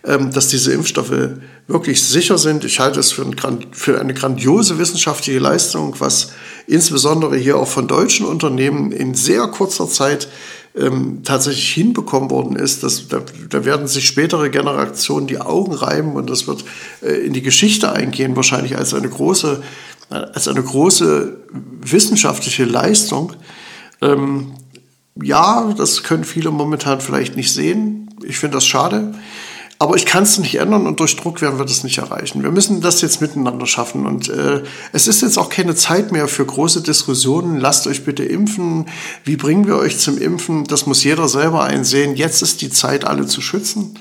dass 0.07 0.49
diese 0.49 0.73
Impfstoffe 0.73 1.31
wirklich 1.67 2.05
sicher 2.05 2.39
sind. 2.39 2.65
Ich 2.65 2.79
halte 2.79 3.01
es 3.01 3.13
für, 3.13 3.23
ein, 3.23 3.67
für, 3.73 4.01
eine 4.01 4.15
grandiose 4.15 4.79
wissenschaftliche 4.79 5.41
Leistung, 5.41 5.97
was 5.99 6.33
insbesondere 6.67 7.37
hier 7.37 7.57
auch 7.57 7.69
von 7.69 7.89
deutschen 7.89 8.25
Unternehmen 8.25 8.93
in 8.93 9.15
sehr 9.15 9.49
kurzer 9.49 9.89
Zeit 9.89 10.29
ähm, 10.77 11.23
tatsächlich 11.25 11.73
hinbekommen 11.73 12.31
worden 12.31 12.55
ist. 12.55 12.83
Dass, 12.83 13.09
da, 13.09 13.21
da, 13.49 13.65
werden 13.65 13.89
sich 13.89 14.07
spätere 14.07 14.49
Generationen 14.49 15.27
die 15.27 15.41
Augen 15.41 15.73
reiben 15.73 16.15
und 16.15 16.31
das 16.31 16.47
wird 16.47 16.65
äh, 17.03 17.27
in 17.27 17.33
die 17.33 17.43
Geschichte 17.43 17.93
eingehen, 17.93 18.37
wahrscheinlich 18.37 18.77
als 18.77 18.95
eine 18.95 19.09
große 19.09 19.63
als 20.09 20.47
eine 20.47 20.63
große 20.63 21.37
wissenschaftliche 21.81 22.65
Leistung. 22.65 23.33
Ähm, 24.01 24.53
ja, 25.21 25.75
das 25.77 26.03
können 26.03 26.25
viele 26.25 26.51
momentan 26.51 27.01
vielleicht 27.01 27.37
nicht 27.37 27.53
sehen. 27.53 28.09
Ich 28.23 28.39
finde 28.39 28.57
das 28.57 28.67
schade. 28.67 29.15
Aber 29.79 29.95
ich 29.97 30.07
kann 30.07 30.23
es 30.23 30.39
nicht 30.39 30.55
ändern 30.55 30.87
und 30.87 31.01
durch 31.01 31.17
Druck 31.17 31.43
werden 31.43 31.59
wir 31.59 31.67
das 31.67 31.85
nicht 31.85 31.99
erreichen. 31.99 32.43
Wir 32.43 32.51
müssen 32.51 32.81
das 32.81 33.03
jetzt 33.03 33.21
miteinander 33.21 33.67
schaffen. 33.67 34.07
Und 34.07 34.29
äh, 34.31 34.63
es 34.93 35.07
ist 35.07 35.21
jetzt 35.21 35.37
auch 35.37 35.51
keine 35.51 35.75
Zeit 35.75 36.13
mehr 36.13 36.29
für 36.29 36.47
große 36.47 36.81
Diskussionen. 36.81 37.61
Lasst 37.61 37.87
euch 37.87 38.05
bitte 38.05 38.25
impfen. 38.25 38.87
Wie 39.25 39.37
bringen 39.37 39.67
wir 39.67 39.77
euch 39.77 39.99
zum 39.99 40.17
Impfen? 40.17 40.65
Das 40.65 40.87
muss 40.87 41.05
jeder 41.05 41.29
selber 41.29 41.65
einsehen. 41.65 42.17
Jetzt 42.17 42.41
ist 42.41 42.63
die 42.63 42.71
Zeit, 42.71 43.05
alle 43.05 43.27
zu 43.27 43.43
schützen. 43.43 43.99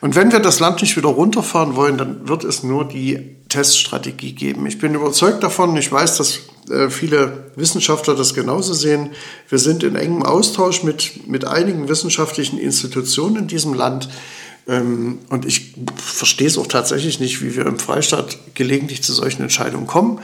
Und 0.00 0.16
wenn 0.16 0.32
wir 0.32 0.40
das 0.40 0.60
Land 0.60 0.80
nicht 0.80 0.96
wieder 0.96 1.10
runterfahren 1.10 1.76
wollen, 1.76 1.98
dann 1.98 2.26
wird 2.26 2.42
es 2.42 2.62
nur 2.62 2.86
die 2.88 3.36
Teststrategie 3.50 4.32
geben. 4.32 4.66
Ich 4.66 4.78
bin 4.78 4.94
überzeugt 4.94 5.42
davon, 5.42 5.76
ich 5.76 5.92
weiß, 5.92 6.16
dass 6.16 6.40
äh, 6.70 6.88
viele 6.88 7.50
Wissenschaftler 7.54 8.14
das 8.14 8.34
genauso 8.34 8.72
sehen. 8.72 9.10
Wir 9.48 9.58
sind 9.58 9.82
in 9.82 9.94
engem 9.94 10.22
Austausch 10.22 10.82
mit, 10.82 11.28
mit 11.28 11.44
einigen 11.44 11.88
wissenschaftlichen 11.88 12.58
Institutionen 12.58 13.36
in 13.36 13.46
diesem 13.46 13.74
Land. 13.74 14.08
Ähm, 14.68 15.18
und 15.28 15.44
ich 15.44 15.74
verstehe 15.96 16.46
es 16.46 16.58
auch 16.58 16.66
tatsächlich 16.66 17.18
nicht, 17.20 17.42
wie 17.42 17.56
wir 17.56 17.66
im 17.66 17.78
Freistaat 17.78 18.38
gelegentlich 18.54 19.02
zu 19.02 19.12
solchen 19.12 19.42
Entscheidungen 19.42 19.86
kommen. 19.86 20.20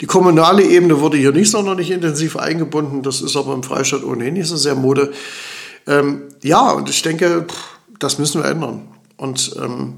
Die 0.00 0.06
kommunale 0.06 0.62
Ebene 0.62 1.00
wurde 1.00 1.16
hier 1.16 1.32
nicht 1.32 1.50
sonderlich 1.50 1.90
intensiv 1.90 2.36
eingebunden. 2.36 3.02
Das 3.02 3.20
ist 3.20 3.36
aber 3.36 3.54
im 3.54 3.62
Freistaat 3.62 4.04
ohnehin 4.04 4.34
nicht 4.34 4.48
so 4.48 4.56
sehr 4.56 4.74
Mode. 4.74 5.12
Ähm, 5.86 6.22
ja, 6.42 6.70
und 6.70 6.88
ich 6.88 7.02
denke, 7.02 7.46
das 7.98 8.18
müssen 8.18 8.42
wir 8.42 8.48
ändern. 8.48 8.88
Und 9.16 9.54
ähm, 9.62 9.94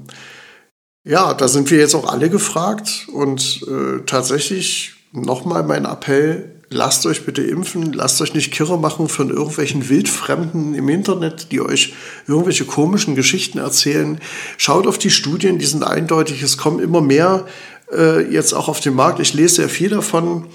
ja, 1.03 1.33
da 1.33 1.47
sind 1.47 1.71
wir 1.71 1.77
jetzt 1.77 1.95
auch 1.95 2.11
alle 2.11 2.29
gefragt. 2.29 3.07
Und 3.11 3.65
äh, 3.67 4.01
tatsächlich 4.05 4.93
nochmal 5.11 5.63
mein 5.63 5.85
Appell, 5.85 6.54
lasst 6.69 7.05
euch 7.05 7.25
bitte 7.25 7.41
impfen, 7.41 7.93
lasst 7.93 8.21
euch 8.21 8.33
nicht 8.33 8.51
kirre 8.51 8.77
machen 8.77 9.07
von 9.07 9.29
irgendwelchen 9.29 9.89
Wildfremden 9.89 10.73
im 10.73 10.89
Internet, 10.89 11.51
die 11.51 11.61
euch 11.61 11.93
irgendwelche 12.27 12.65
komischen 12.65 13.15
Geschichten 13.15 13.57
erzählen. 13.57 14.19
Schaut 14.57 14.87
auf 14.87 14.97
die 14.97 15.11
Studien, 15.11 15.59
die 15.59 15.65
sind 15.65 15.83
eindeutig, 15.83 16.41
es 16.41 16.57
kommen 16.57 16.79
immer 16.79 17.01
mehr 17.01 17.45
äh, 17.91 18.21
jetzt 18.31 18.53
auch 18.53 18.67
auf 18.67 18.79
den 18.79 18.95
Markt. 18.95 19.19
Ich 19.19 19.33
lese 19.33 19.55
sehr 19.55 19.69
viel 19.69 19.89
davon. 19.89 20.47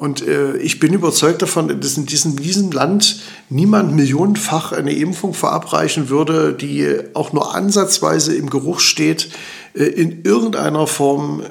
Und 0.00 0.26
äh, 0.26 0.56
ich 0.56 0.80
bin 0.80 0.94
überzeugt 0.94 1.42
davon, 1.42 1.78
dass 1.78 1.98
in 1.98 2.06
diesem, 2.06 2.36
diesem 2.36 2.72
Land 2.72 3.20
niemand 3.50 3.94
millionenfach 3.94 4.72
eine 4.72 4.94
Impfung 4.94 5.34
verabreichen 5.34 6.08
würde, 6.08 6.54
die 6.54 6.88
auch 7.12 7.34
nur 7.34 7.54
ansatzweise 7.54 8.34
im 8.34 8.48
Geruch 8.48 8.80
steht, 8.80 9.28
äh, 9.74 9.84
in 9.84 10.22
irgendeiner 10.22 10.86
Form 10.86 11.42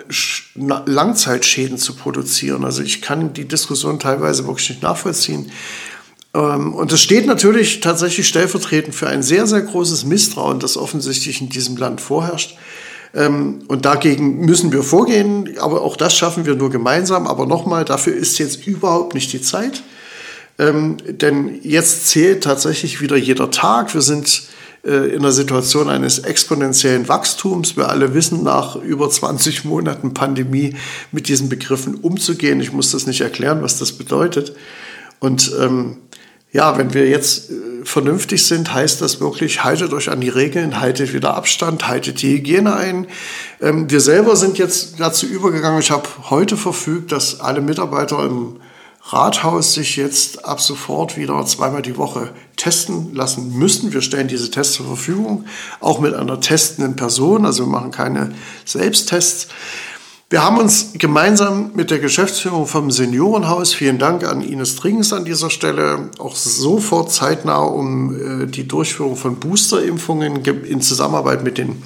Langzeitschäden 0.59 1.77
zu 1.77 1.95
produzieren. 1.95 2.65
Also 2.65 2.83
ich 2.83 3.01
kann 3.01 3.33
die 3.33 3.47
Diskussion 3.47 3.99
teilweise 3.99 4.45
wirklich 4.45 4.69
nicht 4.69 4.83
nachvollziehen. 4.83 5.51
Ähm, 6.33 6.73
und 6.73 6.91
es 6.91 7.01
steht 7.01 7.25
natürlich 7.25 7.79
tatsächlich 7.79 8.27
stellvertretend 8.27 8.93
für 8.93 9.07
ein 9.07 9.23
sehr, 9.23 9.47
sehr 9.47 9.61
großes 9.61 10.05
Misstrauen, 10.05 10.59
das 10.59 10.77
offensichtlich 10.77 11.41
in 11.41 11.49
diesem 11.49 11.77
Land 11.77 12.01
vorherrscht. 12.01 12.57
Ähm, 13.13 13.63
und 13.67 13.85
dagegen 13.85 14.45
müssen 14.45 14.71
wir 14.71 14.83
vorgehen, 14.83 15.57
aber 15.59 15.81
auch 15.81 15.97
das 15.97 16.15
schaffen 16.15 16.45
wir 16.45 16.55
nur 16.55 16.69
gemeinsam. 16.69 17.27
Aber 17.27 17.45
nochmal, 17.45 17.85
dafür 17.85 18.13
ist 18.13 18.37
jetzt 18.37 18.67
überhaupt 18.67 19.15
nicht 19.15 19.33
die 19.33 19.41
Zeit. 19.41 19.81
Ähm, 20.59 20.97
denn 21.07 21.59
jetzt 21.63 22.07
zählt 22.07 22.43
tatsächlich 22.43 23.01
wieder 23.01 23.15
jeder 23.15 23.49
Tag. 23.49 23.93
Wir 23.93 24.01
sind 24.01 24.43
in 24.89 25.21
der 25.21 25.31
Situation 25.31 25.89
eines 25.89 26.19
exponentiellen 26.19 27.07
Wachstums. 27.07 27.77
Wir 27.77 27.89
alle 27.89 28.13
wissen 28.13 28.43
nach 28.43 28.75
über 28.75 29.09
20 29.09 29.65
Monaten 29.65 30.13
Pandemie 30.13 30.75
mit 31.11 31.27
diesen 31.27 31.49
Begriffen 31.49 31.95
umzugehen. 31.95 32.59
Ich 32.59 32.73
muss 32.73 32.91
das 32.91 33.07
nicht 33.07 33.21
erklären, 33.21 33.61
was 33.61 33.77
das 33.77 33.93
bedeutet. 33.93 34.53
Und 35.19 35.51
ähm, 35.59 35.97
ja, 36.51 36.77
wenn 36.77 36.93
wir 36.93 37.07
jetzt 37.07 37.51
äh, 37.51 37.53
vernünftig 37.83 38.45
sind, 38.45 38.73
heißt 38.73 39.01
das 39.01 39.19
wirklich, 39.19 39.63
haltet 39.63 39.93
euch 39.93 40.09
an 40.09 40.21
die 40.21 40.29
Regeln, 40.29 40.79
haltet 40.79 41.13
wieder 41.13 41.35
Abstand, 41.35 41.87
haltet 41.87 42.21
die 42.21 42.37
Hygiene 42.37 42.75
ein. 42.75 43.07
Ähm, 43.61 43.89
wir 43.91 43.99
selber 43.99 44.35
sind 44.35 44.57
jetzt 44.57 44.99
dazu 44.99 45.27
übergegangen, 45.27 45.79
ich 45.79 45.91
habe 45.91 46.09
heute 46.29 46.57
verfügt, 46.57 47.11
dass 47.11 47.39
alle 47.39 47.61
Mitarbeiter 47.61 48.25
im 48.25 48.59
Rathaus 49.03 49.73
sich 49.73 49.95
jetzt 49.95 50.45
ab 50.45 50.61
sofort 50.61 51.17
wieder 51.17 51.43
zweimal 51.45 51.81
die 51.81 51.97
Woche 51.97 52.31
testen 52.57 53.13
lassen 53.15 53.57
müssen. 53.57 53.93
Wir 53.93 54.01
stellen 54.01 54.27
diese 54.27 54.51
Tests 54.51 54.73
zur 54.73 54.85
Verfügung, 54.85 55.45
auch 55.79 55.99
mit 55.99 56.13
einer 56.13 56.39
testenden 56.39 56.95
Person, 56.95 57.45
also 57.45 57.65
wir 57.65 57.71
machen 57.71 57.91
keine 57.91 58.33
Selbsttests. 58.65 59.47
Wir 60.31 60.43
haben 60.43 60.59
uns 60.59 60.91
gemeinsam 60.93 61.71
mit 61.73 61.89
der 61.89 61.97
Geschäftsführung 61.97 62.67
vom 62.67 62.91
Seniorenhaus, 62.91 63.73
vielen 63.73 63.97
Dank 63.97 64.23
an 64.23 64.43
Ines 64.43 64.75
Dringens 64.75 65.11
an 65.11 65.25
dieser 65.25 65.49
Stelle, 65.49 66.11
auch 66.19 66.35
sofort 66.35 67.11
zeitnah 67.11 67.61
um 67.61 68.43
äh, 68.43 68.45
die 68.45 68.67
Durchführung 68.67 69.15
von 69.15 69.39
Boosterimpfungen 69.39 70.45
in 70.45 70.81
Zusammenarbeit 70.81 71.43
mit 71.43 71.57
den 71.57 71.81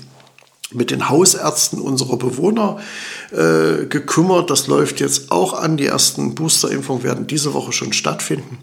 mit 0.74 0.92
den 0.92 1.10
Hausärzten 1.10 1.80
unserer 1.80 2.18
Bewohner 2.18 2.80
äh, 3.32 3.86
gekümmert. 3.86 4.50
Das 4.50 4.68
läuft 4.68 5.00
jetzt 5.00 5.32
auch 5.32 5.54
an. 5.54 5.78
Die 5.78 5.88
ersten 5.88 6.36
Boosterimpfungen 6.36 7.04
werden 7.04 7.28
diese 7.28 7.54
Woche 7.54 7.72
schon 7.72 7.94
stattfinden. 7.94 8.58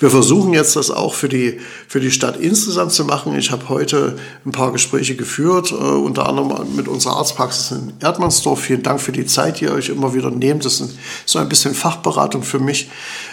Wir 0.00 0.10
versuchen 0.10 0.52
jetzt 0.52 0.74
das 0.74 0.90
auch 0.90 1.14
für 1.14 1.28
die, 1.28 1.60
für 1.86 2.00
die 2.00 2.10
Stadt 2.10 2.36
insgesamt 2.36 2.92
zu 2.92 3.04
machen. 3.04 3.36
Ich 3.36 3.52
habe 3.52 3.68
heute 3.68 4.16
ein 4.44 4.50
paar 4.50 4.72
Gespräche 4.72 5.14
geführt, 5.14 5.70
äh, 5.70 5.74
unter 5.74 6.28
anderem 6.28 6.74
mit 6.74 6.88
unserer 6.88 7.16
Arztpraxis 7.16 7.70
in 7.70 7.92
Erdmannsdorf. 8.00 8.60
Vielen 8.60 8.82
Dank 8.82 9.00
für 9.00 9.12
die 9.12 9.26
Zeit, 9.26 9.60
die 9.60 9.66
ihr 9.66 9.72
euch 9.72 9.90
immer 9.90 10.12
wieder 10.12 10.30
nehmt. 10.30 10.64
Das 10.64 10.80
ist 10.80 10.98
so 11.24 11.38
ein 11.38 11.48
bisschen 11.48 11.74
Fachberatung 11.74 12.42
für 12.42 12.58
mich, 12.58 12.90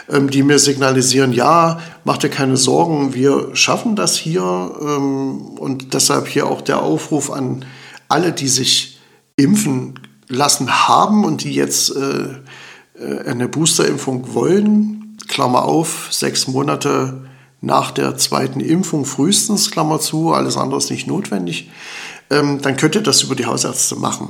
ähm, 0.09 0.29
die 0.29 0.43
mir 0.43 0.59
signalisieren, 0.59 1.33
ja, 1.33 1.79
macht 2.03 2.21
dir 2.23 2.29
keine 2.29 2.57
Sorgen, 2.57 3.15
wir 3.15 3.55
schaffen 3.55 3.95
das 3.95 4.15
hier. 4.15 4.43
Ähm, 4.79 5.41
und 5.57 5.95
deshalb 5.95 6.27
hier 6.27 6.45
auch 6.45 6.61
der 6.61 6.83
Aufruf 6.83 7.31
an 7.31 7.65
alle, 8.07 8.31
die 8.31 8.47
sich 8.47 8.99
impfen 9.35 9.99
lassen 10.27 10.87
haben 10.87 11.25
und 11.25 11.43
die 11.43 11.53
jetzt 11.53 11.95
äh, 11.95 12.35
äh 12.99 13.25
eine 13.25 13.47
Boosterimpfung 13.47 14.35
wollen, 14.35 15.00
Klammer 15.31 15.63
auf, 15.63 16.09
sechs 16.11 16.47
Monate 16.47 17.25
nach 17.61 17.91
der 17.91 18.17
zweiten 18.17 18.59
Impfung 18.59 19.05
frühestens, 19.05 19.71
Klammer 19.71 19.99
zu, 19.99 20.33
alles 20.33 20.57
andere 20.57 20.77
ist 20.77 20.91
nicht 20.91 21.07
notwendig, 21.07 21.71
ähm, 22.29 22.61
dann 22.61 22.75
könnt 22.75 22.95
ihr 22.95 23.01
das 23.01 23.23
über 23.23 23.35
die 23.35 23.45
Hausärzte 23.45 23.95
machen. 23.95 24.29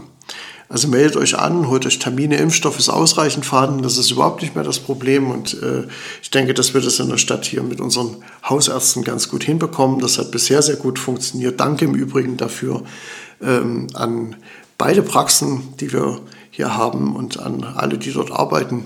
Also 0.70 0.88
meldet 0.88 1.18
euch 1.18 1.38
an, 1.38 1.68
holt 1.68 1.86
euch 1.86 2.00
Termine, 2.00 2.38
Impfstoff 2.38 2.80
ist 2.80 2.88
ausreichend 2.88 3.46
vorhanden, 3.46 3.82
das 3.82 3.98
ist 3.98 4.12
überhaupt 4.12 4.42
nicht 4.42 4.56
mehr 4.56 4.64
das 4.64 4.80
Problem 4.80 5.30
und 5.30 5.62
äh, 5.62 5.88
ich 6.22 6.30
denke, 6.30 6.54
dass 6.54 6.74
wir 6.74 6.80
das 6.80 7.00
in 7.00 7.10
der 7.10 7.18
Stadt 7.18 7.46
hier 7.46 7.64
mit 7.64 7.82
unseren 7.82 8.18
Hausärzten 8.48 9.04
ganz 9.04 9.28
gut 9.28 9.44
hinbekommen. 9.44 10.00
Das 10.00 10.18
hat 10.18 10.32
bisher 10.32 10.62
sehr 10.62 10.78
gut 10.78 10.98
funktioniert. 10.98 11.60
Danke 11.60 11.86
im 11.86 11.96
Übrigen 11.96 12.38
dafür 12.38 12.84
ähm, 13.42 13.88
an 13.96 14.38
beide 14.78 15.02
Praxen, 15.02 15.74
die 15.82 15.92
wir 15.92 16.22
hier 16.52 16.78
haben 16.78 17.16
und 17.16 17.38
an 17.40 17.64
alle, 17.64 17.98
die 17.98 18.14
dort 18.14 18.32
arbeiten 18.32 18.86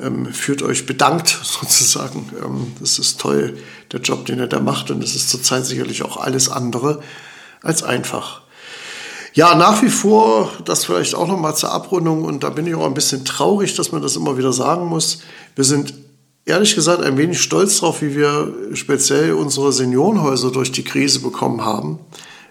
ähm, 0.00 0.32
fühlt 0.32 0.62
euch 0.62 0.86
bedankt 0.86 1.28
sozusagen. 1.42 2.30
Ähm, 2.42 2.72
das 2.80 2.98
ist 2.98 3.20
toll, 3.20 3.58
der 3.92 4.00
Job, 4.00 4.26
den 4.26 4.38
er 4.38 4.46
da 4.46 4.60
macht 4.60 4.90
und 4.90 5.02
es 5.02 5.14
ist 5.14 5.30
zurzeit 5.30 5.66
sicherlich 5.66 6.02
auch 6.02 6.16
alles 6.16 6.48
andere 6.48 7.02
als 7.62 7.82
einfach. 7.82 8.42
Ja, 9.32 9.54
nach 9.54 9.82
wie 9.82 9.90
vor, 9.90 10.50
das 10.64 10.84
vielleicht 10.84 11.14
auch 11.14 11.28
nochmal 11.28 11.54
zur 11.54 11.70
Abrundung, 11.70 12.24
und 12.24 12.42
da 12.42 12.50
bin 12.50 12.66
ich 12.66 12.74
auch 12.74 12.86
ein 12.86 12.94
bisschen 12.94 13.24
traurig, 13.24 13.74
dass 13.76 13.92
man 13.92 14.02
das 14.02 14.16
immer 14.16 14.36
wieder 14.36 14.52
sagen 14.52 14.86
muss. 14.86 15.20
Wir 15.54 15.64
sind 15.64 15.94
ehrlich 16.44 16.74
gesagt 16.74 17.02
ein 17.02 17.16
wenig 17.16 17.40
stolz 17.40 17.80
darauf, 17.80 18.02
wie 18.02 18.16
wir 18.16 18.52
speziell 18.74 19.34
unsere 19.34 19.72
Seniorenhäuser 19.72 20.50
durch 20.50 20.72
die 20.72 20.82
Krise 20.82 21.20
bekommen 21.20 21.64
haben. 21.64 22.00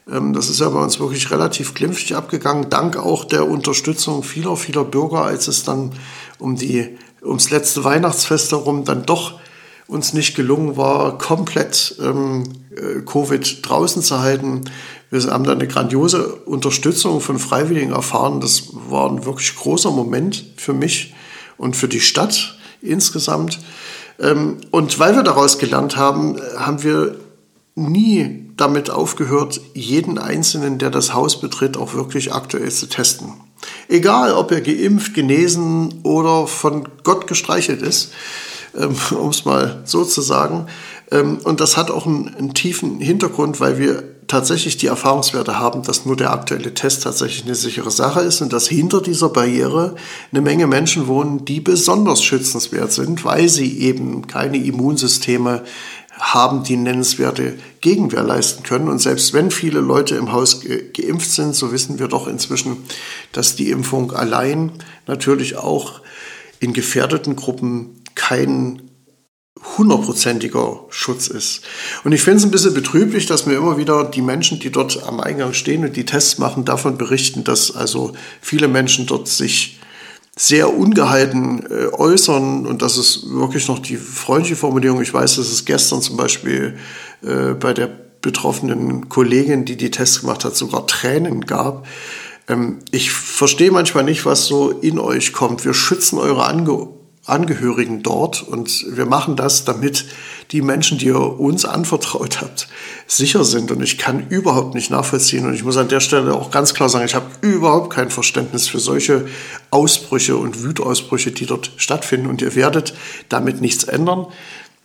Ähm, 0.09 0.33
das 0.33 0.49
ist 0.49 0.59
ja 0.59 0.69
bei 0.69 0.81
uns 0.81 0.99
wirklich 0.99 1.29
relativ 1.31 1.73
glimpflich 1.73 2.15
abgegangen, 2.15 2.69
dank 2.69 2.97
auch 2.97 3.25
der 3.25 3.47
Unterstützung 3.47 4.23
vieler, 4.23 4.55
vieler 4.55 4.85
Bürger, 4.85 5.23
als 5.23 5.47
es 5.47 5.63
dann 5.63 5.91
um 6.37 6.55
die, 6.55 6.97
ums 7.23 7.49
letzte 7.49 7.83
Weihnachtsfest 7.83 8.51
herum 8.51 8.85
dann 8.85 9.05
doch 9.05 9.39
uns 9.87 10.13
nicht 10.13 10.35
gelungen 10.35 10.77
war, 10.77 11.17
komplett 11.17 11.95
ähm, 11.99 12.43
äh, 12.75 13.01
Covid 13.01 13.67
draußen 13.67 14.03
zu 14.03 14.19
halten. 14.19 14.61
Wir 15.09 15.21
haben 15.23 15.43
da 15.43 15.53
eine 15.53 15.67
grandiose 15.67 16.35
Unterstützung 16.45 17.21
von 17.21 17.39
Freiwilligen 17.39 17.91
erfahren. 17.91 18.39
Das 18.39 18.69
war 18.71 19.09
ein 19.09 19.25
wirklich 19.25 19.55
großer 19.55 19.89
Moment 19.89 20.45
für 20.57 20.73
mich 20.73 21.15
und 21.57 21.75
für 21.75 21.87
die 21.87 22.01
Stadt 22.01 22.57
insgesamt. 22.81 23.59
Ähm, 24.19 24.57
und 24.69 24.99
weil 24.99 25.15
wir 25.15 25.23
daraus 25.23 25.57
gelernt 25.57 25.97
haben, 25.97 26.39
haben 26.55 26.83
wir 26.83 27.15
nie 27.73 28.45
damit 28.57 28.89
aufgehört, 28.91 29.59
jeden 29.73 30.17
Einzelnen, 30.17 30.77
der 30.77 30.91
das 30.91 31.13
Haus 31.13 31.39
betritt, 31.39 31.77
auch 31.77 31.93
wirklich 31.93 32.33
aktuell 32.33 32.69
zu 32.71 32.87
testen. 32.87 33.33
Egal, 33.87 34.33
ob 34.33 34.51
er 34.51 34.61
geimpft, 34.61 35.13
genesen 35.13 36.01
oder 36.03 36.47
von 36.47 36.87
Gott 37.03 37.27
gestreichelt 37.27 37.81
ist, 37.81 38.11
ähm, 38.77 38.95
um 39.19 39.29
es 39.29 39.45
mal 39.45 39.81
so 39.85 40.03
zu 40.05 40.21
sagen. 40.21 40.67
Ähm, 41.11 41.39
und 41.43 41.59
das 41.59 41.77
hat 41.77 41.91
auch 41.91 42.05
einen, 42.05 42.33
einen 42.35 42.53
tiefen 42.53 42.99
Hintergrund, 42.99 43.59
weil 43.59 43.79
wir 43.79 44.03
tatsächlich 44.29 44.77
die 44.77 44.87
Erfahrungswerte 44.87 45.59
haben, 45.59 45.81
dass 45.81 46.05
nur 46.05 46.15
der 46.15 46.31
aktuelle 46.31 46.73
Test 46.73 47.03
tatsächlich 47.03 47.45
eine 47.45 47.55
sichere 47.55 47.91
Sache 47.91 48.21
ist 48.21 48.41
und 48.41 48.53
dass 48.53 48.67
hinter 48.67 49.01
dieser 49.01 49.29
Barriere 49.29 49.95
eine 50.31 50.41
Menge 50.41 50.67
Menschen 50.67 51.07
wohnen, 51.07 51.45
die 51.45 51.59
besonders 51.59 52.23
schützenswert 52.23 52.93
sind, 52.93 53.25
weil 53.25 53.49
sie 53.49 53.79
eben 53.79 54.27
keine 54.27 54.57
Immunsysteme 54.57 55.63
haben, 56.19 56.63
die 56.63 56.75
nennenswerte 56.75 57.57
Gegenwehr 57.81 58.23
leisten 58.23 58.63
können. 58.63 58.89
Und 58.89 58.99
selbst 58.99 59.33
wenn 59.33 59.51
viele 59.51 59.79
Leute 59.79 60.15
im 60.15 60.31
Haus 60.31 60.61
ge 60.61 60.91
geimpft 60.91 61.31
sind, 61.31 61.55
so 61.55 61.71
wissen 61.71 61.97
wir 61.97 62.07
doch 62.07 62.27
inzwischen, 62.27 62.77
dass 63.31 63.55
die 63.55 63.71
Impfung 63.71 64.11
allein 64.11 64.73
natürlich 65.07 65.55
auch 65.55 66.01
in 66.59 66.73
gefährdeten 66.73 67.35
Gruppen 67.35 68.03
kein 68.15 68.81
hundertprozentiger 69.77 70.85
Schutz 70.89 71.27
ist. 71.27 71.61
Und 72.03 72.11
ich 72.11 72.21
finde 72.21 72.37
es 72.37 72.43
ein 72.45 72.51
bisschen 72.51 72.73
betrüblich, 72.73 73.25
dass 73.25 73.45
mir 73.45 73.55
immer 73.55 73.77
wieder 73.77 74.05
die 74.05 74.21
Menschen, 74.21 74.59
die 74.59 74.71
dort 74.71 75.03
am 75.03 75.19
Eingang 75.19 75.53
stehen 75.53 75.83
und 75.85 75.95
die 75.95 76.05
Tests 76.05 76.37
machen, 76.37 76.65
davon 76.65 76.97
berichten, 76.97 77.43
dass 77.43 77.75
also 77.75 78.13
viele 78.41 78.67
Menschen 78.67 79.05
dort 79.05 79.27
sich 79.27 79.78
sehr 80.41 80.73
ungehalten 80.73 81.65
äh, 81.69 81.87
äußern 81.91 82.65
und 82.65 82.81
das 82.81 82.97
ist 82.97 83.29
wirklich 83.29 83.67
noch 83.67 83.79
die 83.79 83.97
freundliche 83.97 84.55
Formulierung. 84.55 85.01
Ich 85.01 85.13
weiß, 85.13 85.35
dass 85.35 85.51
es 85.51 85.65
gestern 85.65 86.01
zum 86.01 86.15
Beispiel 86.15 86.77
äh, 87.21 87.55
bei 87.55 87.73
der 87.73 87.87
betroffenen 88.21 89.09
Kollegin, 89.09 89.65
die 89.65 89.75
die 89.75 89.91
Tests 89.91 90.21
gemacht 90.21 90.45
hat, 90.45 90.55
sogar 90.55 90.87
Tränen 90.87 91.45
gab. 91.45 91.85
Ähm, 92.47 92.79
ich 92.91 93.11
verstehe 93.11 93.69
manchmal 93.69 94.05
nicht, 94.05 94.25
was 94.25 94.45
so 94.45 94.69
in 94.69 94.97
euch 94.97 95.33
kommt. 95.33 95.65
Wir 95.65 95.73
schützen 95.73 96.17
eure 96.17 96.45
Ange 96.45 96.87
Angehörigen 97.25 98.01
dort 98.01 98.41
und 98.41 98.85
wir 98.95 99.05
machen 99.05 99.35
das, 99.35 99.65
damit 99.65 100.05
die 100.51 100.61
Menschen, 100.61 100.97
die 100.97 101.07
ihr 101.07 101.39
uns 101.39 101.63
anvertraut 101.63 102.41
habt, 102.41 102.67
sicher 103.05 103.43
sind. 103.43 103.71
Und 103.71 103.83
ich 103.83 103.97
kann 103.97 104.27
überhaupt 104.29 104.73
nicht 104.73 104.89
nachvollziehen 104.89 105.45
und 105.45 105.53
ich 105.53 105.63
muss 105.63 105.77
an 105.77 105.89
der 105.89 105.99
Stelle 105.99 106.33
auch 106.33 106.49
ganz 106.49 106.73
klar 106.73 106.89
sagen, 106.89 107.05
ich 107.05 107.15
habe 107.15 107.27
überhaupt 107.41 107.91
kein 107.91 108.09
Verständnis 108.09 108.67
für 108.67 108.79
solche 108.79 109.27
Ausbrüche 109.69 110.37
und 110.37 110.63
Wutausbrüche, 110.63 111.31
die 111.31 111.45
dort 111.45 111.71
stattfinden 111.77 112.27
und 112.27 112.41
ihr 112.41 112.55
werdet 112.55 112.93
damit 113.29 113.61
nichts 113.61 113.83
ändern. 113.83 114.25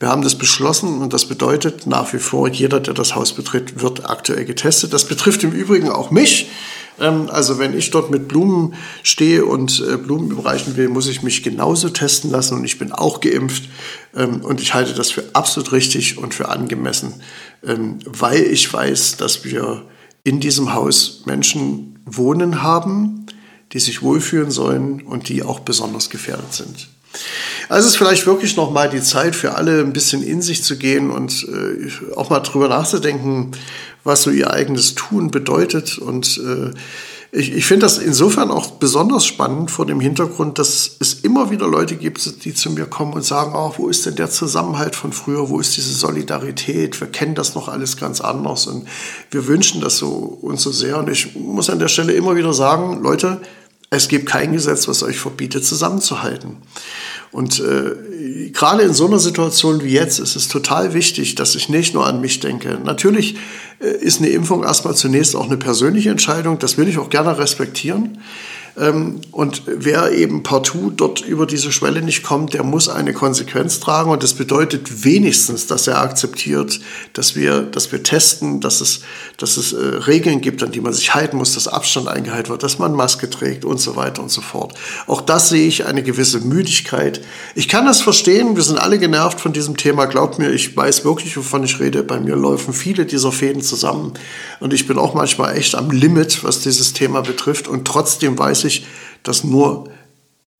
Wir 0.01 0.09
haben 0.09 0.23
das 0.23 0.35
beschlossen 0.35 1.01
und 1.01 1.13
das 1.15 1.27
bedeutet 1.27 1.87
nach 1.87 2.13
wie 2.13 2.19
vor, 2.19 2.49
jeder, 2.49 2.81
der 2.81 2.93
das 2.93 3.15
Haus 3.15 3.33
betritt, 3.33 3.81
wird 3.81 4.11
aktuell 4.11 4.45
getestet. 4.45 4.93
Das 4.93 5.07
betrifft 5.07 5.45
im 5.45 5.53
Übrigen 5.53 5.89
auch 5.89 6.11
mich. 6.11 6.51
Ähm, 7.01 7.29
also 7.31 7.59
wenn 7.59 7.77
ich 7.77 7.91
dort 7.91 8.11
mit 8.11 8.29
Blumen 8.29 8.75
stehe 9.03 9.45
und 9.45 9.85
äh, 9.89 9.97
Blumen 9.97 10.31
überreichen 10.31 10.77
will, 10.77 10.89
muss 10.89 11.09
ich 11.09 11.23
mich 11.23 11.43
genauso 11.43 11.89
testen 11.89 12.31
lassen 12.31 12.59
und 12.59 12.65
ich 12.65 12.79
bin 12.79 12.93
auch 12.93 13.21
geimpft 13.21 13.69
ähm, 14.15 14.43
und 14.43 14.61
ich 14.61 14.75
halte 14.75 14.95
das 14.95 15.11
für 15.11 15.25
absolut 15.33 15.73
richtig 15.73 16.19
und 16.19 16.35
für 16.35 16.49
angemessen, 16.49 17.23
ähm, 17.65 17.99
weil 18.07 18.43
ich 18.43 18.73
weiß, 18.73 19.17
dass 19.17 19.45
wir 19.45 19.83
in 20.23 20.41
diesem 20.41 20.75
Haus 20.75 21.23
Menschen 21.27 21.99
wohnen 22.07 22.63
haben, 22.63 23.27
die 23.73 23.81
sich 23.81 24.03
wohlfühlen 24.03 24.51
sollen 24.51 25.03
und 25.03 25.29
die 25.29 25.43
auch 25.43 25.61
besonders 25.61 26.11
gefährdet 26.11 26.53
sind. 26.55 26.89
Also 27.69 27.87
es 27.87 27.93
ist 27.93 27.97
vielleicht 27.97 28.27
wirklich 28.27 28.57
noch 28.57 28.71
mal 28.71 28.89
die 28.89 29.03
Zeit 29.03 29.35
für 29.37 29.55
alle, 29.55 29.81
ein 29.81 29.93
bisschen 29.93 30.23
in 30.23 30.43
sich 30.43 30.63
zu 30.63 30.77
gehen 30.77 31.11
und 31.11 31.47
äh, 31.49 32.15
auch 32.15 32.31
mal 32.31 32.41
drüber 32.41 32.69
nachzudenken, 32.69 33.53
was 34.03 34.23
so 34.23 34.31
ihr 34.31 34.51
eigenes 34.51 34.95
Tun 34.95 35.31
bedeutet. 35.31 35.99
Und 35.99 36.39
äh, 36.39 36.73
ich, 37.37 37.53
ich 37.53 37.67
finde 37.67 37.87
das 37.87 37.99
insofern 37.99 38.51
auch 38.51 38.73
besonders 38.73 39.27
spannend 39.27 39.71
vor 39.71 39.87
dem 39.87 39.99
Hintergrund, 39.99 40.59
dass 40.61 40.97
es 41.01 41.15
immer 41.15 41.51
wieder 41.51 41.67
Leute 41.67 41.97
gibt, 41.97 42.45
die 42.45 42.55
zu 42.55 42.71
mir 42.71 42.87
kommen 42.87 43.13
und 43.15 43.25
sagen, 43.25 43.55
oh, 43.57 43.73
wo 43.77 43.89
ist 43.89 44.07
denn 44.07 44.15
der 44.15 44.31
Zusammenhalt 44.31 44.95
von 44.95 45.13
früher, 45.13 45.49
wo 45.49 45.59
ist 45.59 45.77
diese 45.77 45.93
Solidarität, 45.93 47.01
wir 47.01 47.09
kennen 47.09 47.35
das 47.35 47.57
noch 47.57 47.69
alles 47.69 47.97
ganz 47.97 48.21
anders 48.21 48.69
und 48.69 48.87
wir 49.33 49.49
wünschen 49.49 49.81
das 49.81 49.97
so 49.97 50.09
uns 50.09 50.63
so 50.63 50.71
sehr. 50.71 50.99
Und 50.99 51.09
ich 51.09 51.35
muss 51.35 51.71
an 51.71 51.81
der 51.81 51.89
Stelle 51.89 52.13
immer 52.13 52.37
wieder 52.37 52.53
sagen, 52.53 53.03
Leute, 53.03 53.41
es 53.91 54.09
gibt 54.09 54.27
kein 54.27 54.53
Gesetz, 54.53 54.89
was 54.89 55.03
euch 55.03 55.19
verbietet, 55.19 55.65
zusammenzuhalten. 55.65 56.59
Und 57.35 57.59
äh, 57.59 58.51
gerade 58.51 58.85
in 58.85 58.95
so 58.95 59.09
einer 59.09 59.19
Situation 59.19 59.83
wie 59.83 59.91
jetzt 59.91 60.21
ist 60.21 60.37
es 60.37 60.47
total 60.47 60.95
wichtig, 60.95 61.35
dass 61.35 61.57
ich 61.57 61.69
nicht 61.69 61.93
nur 61.93 62.07
an 62.07 62.21
mich 62.21 62.39
denke. 62.39 62.79
Natürlich 62.85 63.35
äh, 63.81 63.89
ist 63.89 64.21
eine 64.21 64.29
Impfung 64.29 64.63
erstmal 64.63 64.95
zunächst 64.95 65.35
auch 65.35 65.47
eine 65.47 65.57
persönliche 65.57 66.11
Entscheidung, 66.11 66.61
das 66.61 66.79
will 66.79 66.87
ich 66.87 66.97
auch 66.97 67.11
gerne 67.11 67.37
respektieren. 67.37 68.19
Ähm, 68.77 69.21
und 69.31 69.63
wer 69.67 70.13
eben 70.13 70.43
partout 70.43 70.93
dort 70.97 71.21
über 71.21 71.47
diese 71.47 71.71
Schwelle 71.71 72.03
nicht 72.03 72.23
kommt, 72.23 72.55
der 72.55 72.65
muss 72.65 72.89
eine 72.89 73.13
Konsequenz 73.13 73.81
tragen. 73.81 74.11
Und 74.11 74.23
das 74.23 74.35
bedeutet 74.35 75.05
wenigstens, 75.05 75.67
dass 75.67 75.87
er 75.87 76.01
akzeptiert, 76.01 76.81
dass 77.13 77.37
wir, 77.37 77.63
dass 77.63 77.93
wir 77.93 78.03
testen, 78.03 78.61
dass 78.61 78.81
es, 78.81 79.01
dass 79.37 79.57
es 79.57 79.73
äh, 79.73 79.77
Regeln 79.77 80.41
gibt, 80.41 80.63
an 80.63 80.73
die 80.73 80.81
man 80.81 80.93
sich 80.93 81.15
halten 81.15 81.37
muss, 81.37 81.55
dass 81.55 81.69
Abstand 81.69 82.09
eingehalten 82.09 82.51
wird, 82.51 82.63
dass 82.63 82.79
man 82.79 82.93
Maske 82.93 83.31
trägt 83.31 83.65
und 83.65 83.79
so 83.79 83.97
weiter 83.97 84.23
und 84.23 84.31
so 84.31 84.41
fort. 84.41 84.75
Auch 85.07 85.21
das 85.21 85.51
sehe 85.51 85.69
ich 85.69 85.87
eine 85.87 86.03
gewisse 86.03 86.41
Müdigkeit. 86.41 87.21
Ich 87.55 87.69
kann 87.69 87.87
das 87.87 88.01
verstehen. 88.01 88.57
Wir 88.57 88.63
sind 88.63 88.79
alle 88.79 88.99
genervt 88.99 89.41
von 89.41 89.53
diesem 89.53 89.77
Thema. 89.77 90.07
Glaubt 90.07 90.39
mir, 90.39 90.51
ich 90.51 90.77
weiß 90.77 91.05
wirklich, 91.05 91.37
wovon 91.37 91.63
ich 91.63 91.79
rede. 91.79 92.03
Bei 92.03 92.19
mir 92.19 92.35
laufen 92.35 92.75
viele 92.75 93.07
dieser 93.07 93.31
Fäden 93.31 93.63
zusammen. 93.63 94.15
Und 94.59 94.73
ich 94.73 94.87
bin 94.87 94.99
auch 94.99 95.15
manchmal 95.15 95.57
echt 95.57 95.75
am 95.77 95.91
Limit, 95.91 96.43
was 96.43 96.61
dieses 96.61 96.93
Thema 96.93 97.21
betrifft. 97.23 97.69
Und 97.69 97.87
trotzdem 97.87 98.37
weiß 98.37 98.64
ich, 98.65 98.87
dass 99.23 99.45
nur 99.45 99.91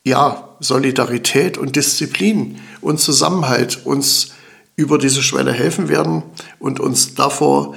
ja, 0.05 0.57
Solidarität 0.61 1.59
und 1.59 1.77
Disziplin 1.77 2.61
und 2.81 3.01
Zusammenhalt 3.01 3.85
uns 3.85 4.33
über 4.77 4.99
diese 4.99 5.23
Schwelle 5.23 5.53
helfen 5.53 5.89
werden 5.89 6.23
und 6.59 6.81
uns 6.81 7.15
davor 7.15 7.75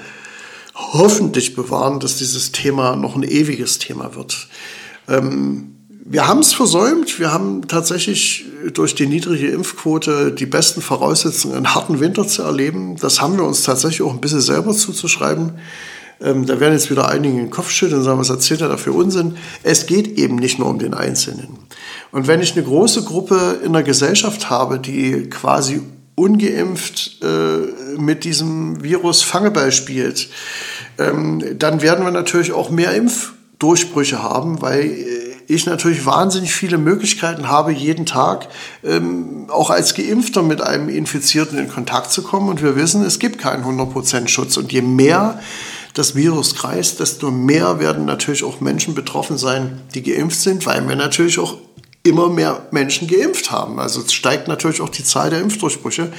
hoffentlich 0.76 1.56
bewahren, 1.56 2.00
dass 2.00 2.18
dieses 2.18 2.52
Thema 2.52 2.96
noch 2.96 3.16
ein 3.16 3.24
ewiges 3.24 3.80
Thema 3.80 4.16
wird. 4.16 4.48
Ähm, 5.08 5.74
wir 6.10 6.28
haben 6.28 6.40
es 6.40 6.54
versäumt. 6.54 7.20
Wir 7.20 7.34
haben 7.34 7.68
tatsächlich 7.68 8.46
durch 8.74 8.96
die 8.96 9.08
niedrige 9.08 9.50
Impfquote 9.50 10.32
die 10.32 10.46
besten 10.46 10.82
Voraussetzungen, 10.82 11.56
einen 11.56 11.76
harten 11.76 12.00
Winter 12.00 12.26
zu 12.28 12.44
erleben. 12.44 12.96
Das 12.98 13.22
haben 13.22 13.38
wir 13.38 13.44
uns 13.44 13.64
tatsächlich 13.64 14.02
auch 14.04 14.14
ein 14.14 14.22
bisschen 14.22 14.42
selber 14.42 14.74
zuzuschreiben. 14.74 15.54
Ähm, 16.22 16.46
da 16.46 16.60
werden 16.60 16.74
jetzt 16.74 16.90
wieder 16.90 17.10
einige 17.10 17.38
den 17.38 17.50
Kopf 17.50 17.70
schütteln 17.70 18.00
und 18.00 18.06
sagen, 18.06 18.20
was 18.20 18.30
erzählt 18.30 18.62
er 18.62 18.70
da 18.70 18.78
für 18.78 18.92
Unsinn? 18.92 19.38
Es 19.64 19.86
geht 19.86 20.18
eben 20.18 20.36
nicht 20.36 20.60
nur 20.60 20.70
um 20.70 20.80
den 20.80 20.94
Einzelnen. 20.94 21.58
Und 22.12 22.28
wenn 22.28 22.42
ich 22.42 22.54
eine 22.54 22.64
große 22.64 23.04
Gruppe 23.04 23.60
in 23.64 23.74
der 23.74 23.84
Gesellschaft 23.84 24.50
habe, 24.50 24.80
die 24.80 25.30
quasi 25.30 25.82
ungeimpft 26.16 27.22
äh, 27.22 28.00
mit 28.00 28.24
diesem 28.24 28.82
Virus 28.84 29.22
Fangeball 29.22 29.72
spielt, 29.72 30.30
ähm, 30.98 31.44
dann 31.60 31.82
werden 31.82 32.04
wir 32.04 32.12
natürlich 32.12 32.54
auch 32.54 32.72
mehr 32.72 32.94
Impfdurchbrüche 32.94 34.24
haben, 34.24 34.62
weil 34.62 34.82
äh, 34.82 35.28
ich 35.48 35.66
natürlich 35.66 36.06
wahnsinnig 36.06 36.54
viele 36.54 36.78
Möglichkeiten 36.78 37.48
habe, 37.48 37.72
jeden 37.72 38.06
Tag 38.06 38.48
ähm, 38.84 39.46
auch 39.50 39.70
als 39.70 39.94
Geimpfter 39.94 40.44
mit 40.44 40.62
einem 40.62 40.90
Infizierten 40.90 41.58
in 41.58 41.70
Kontakt 41.70 42.12
zu 42.12 42.22
kommen. 42.22 42.50
Und 42.50 42.62
wir 42.62 42.76
wissen, 42.76 43.04
es 43.04 43.20
gibt 43.20 43.38
keinen 43.38 43.64
100% 43.64 44.28
Schutz. 44.28 44.58
Und 44.58 44.74
je 44.74 44.82
mehr 44.82 45.40
das 45.98 46.16
Virus 46.16 46.56
kreist, 46.56 47.00
desto 47.00 47.32
mehr 47.32 47.80
werden 47.80 48.06
natürlich 48.06 48.44
auch 48.44 48.62
Menschen 48.62 48.94
betroffen 48.94 49.38
sein, 49.38 49.82
die 49.96 50.04
geimpft 50.04 50.40
sind, 50.40 50.66
weil 50.66 50.88
wir 50.88 50.96
natürlich 50.96 51.40
auch 51.40 51.58
immer 52.04 52.30
mehr 52.30 52.68
Menschen 52.72 53.08
geimpft 53.08 53.52
haben. 53.52 53.80
Also 53.80 54.02
es 54.02 54.14
steigt 54.14 54.48
natürlich 54.48 54.82
auch 54.82 54.90
die 54.90 55.04
Zahl 55.04 55.30
der 55.30 55.42
Impfdurchbrüche. 55.42 56.12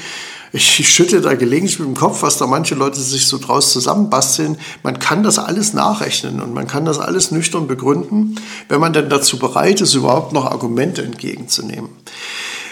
ich, 0.53 0.89
schütte 0.89 1.21
da 1.21 1.35
gelegentlich 1.35 1.79
mit 1.79 1.89
dem 1.89 1.95
Kopf, 1.95 2.23
was 2.23 2.39
da 2.39 2.47
manche 2.47 2.75
Leute 2.75 3.01
sich 3.01 3.27
so 3.27 3.39
draus 3.39 3.73
zusammenbasteln. 3.73 4.59
Man 4.83 4.99
kann 4.99 5.23
das 5.23 5.39
alles 5.39 5.75
nachrechnen 5.75 6.41
und 6.41 6.53
man 6.55 6.67
kann 6.67 6.85
das 6.85 6.99
alles 6.99 7.31
nüchtern 7.31 7.69
begründen, 7.69 8.37
wenn 8.69 8.81
man 8.81 8.93
denn 8.93 9.09
dazu 9.09 9.39
bereit 9.39 9.81
ist, 9.81 9.95
überhaupt 9.95 10.33
noch 10.33 10.47
Argumente 10.47 11.03
entgegenzunehmen. 11.03 11.91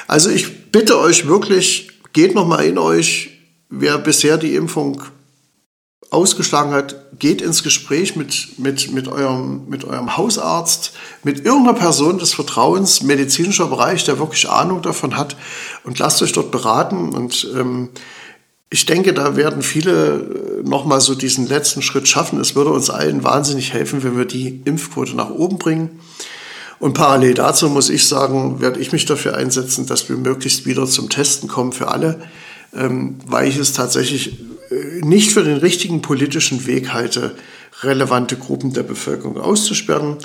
Also 0.08 0.30
ich 0.30 0.70
bitte 0.72 0.98
euch 0.98 1.26
wirklich, 1.26 1.90
geht 2.12 2.34
nochmal 2.34 2.64
in 2.64 2.78
euch, 2.78 3.30
wer 3.68 3.98
bisher 3.98 4.38
die 4.38 4.54
Impfung 4.54 5.02
ausgeschlagen 6.10 6.72
hat, 6.72 7.18
geht 7.18 7.42
ins 7.42 7.62
Gespräch 7.62 8.16
mit, 8.16 8.58
mit, 8.58 8.92
mit, 8.92 9.08
eurem, 9.08 9.68
mit 9.68 9.84
eurem 9.84 10.16
Hausarzt, 10.16 10.92
mit 11.22 11.44
irgendeiner 11.44 11.78
Person 11.78 12.18
des 12.18 12.34
Vertrauens, 12.34 13.02
medizinischer 13.02 13.66
Bereich, 13.66 14.04
der 14.04 14.18
wirklich 14.18 14.48
Ahnung 14.48 14.82
davon 14.82 15.16
hat 15.16 15.36
und 15.84 15.98
lasst 15.98 16.22
euch 16.22 16.32
dort 16.32 16.50
beraten. 16.50 17.12
Und 17.12 17.48
ähm, 17.54 17.90
ich 18.70 18.86
denke, 18.86 19.14
da 19.14 19.36
werden 19.36 19.62
viele 19.62 20.62
nochmal 20.64 21.00
so 21.00 21.14
diesen 21.14 21.48
letzten 21.48 21.82
Schritt 21.82 22.08
schaffen. 22.08 22.40
Es 22.40 22.54
würde 22.54 22.70
uns 22.70 22.90
allen 22.90 23.24
wahnsinnig 23.24 23.72
helfen, 23.72 24.02
wenn 24.02 24.18
wir 24.18 24.24
die 24.24 24.62
Impfquote 24.64 25.16
nach 25.16 25.30
oben 25.30 25.58
bringen. 25.58 26.00
Und 26.78 26.92
parallel 26.92 27.34
dazu 27.34 27.70
muss 27.70 27.88
ich 27.88 28.06
sagen, 28.06 28.60
werde 28.60 28.80
ich 28.80 28.92
mich 28.92 29.06
dafür 29.06 29.36
einsetzen, 29.36 29.86
dass 29.86 30.08
wir 30.08 30.16
möglichst 30.16 30.66
wieder 30.66 30.86
zum 30.86 31.08
Testen 31.08 31.48
kommen 31.48 31.72
für 31.72 31.88
alle, 31.88 32.20
ähm, 32.76 33.16
weil 33.26 33.48
ich 33.48 33.56
es 33.56 33.72
tatsächlich 33.72 34.40
äh, 34.70 35.04
nicht 35.04 35.32
für 35.32 35.42
den 35.42 35.58
richtigen 35.58 36.02
politischen 36.02 36.66
Weg 36.66 36.92
halte, 36.92 37.34
relevante 37.82 38.36
Gruppen 38.36 38.72
der 38.72 38.82
Bevölkerung 38.82 39.38
auszusperren. 39.38 40.16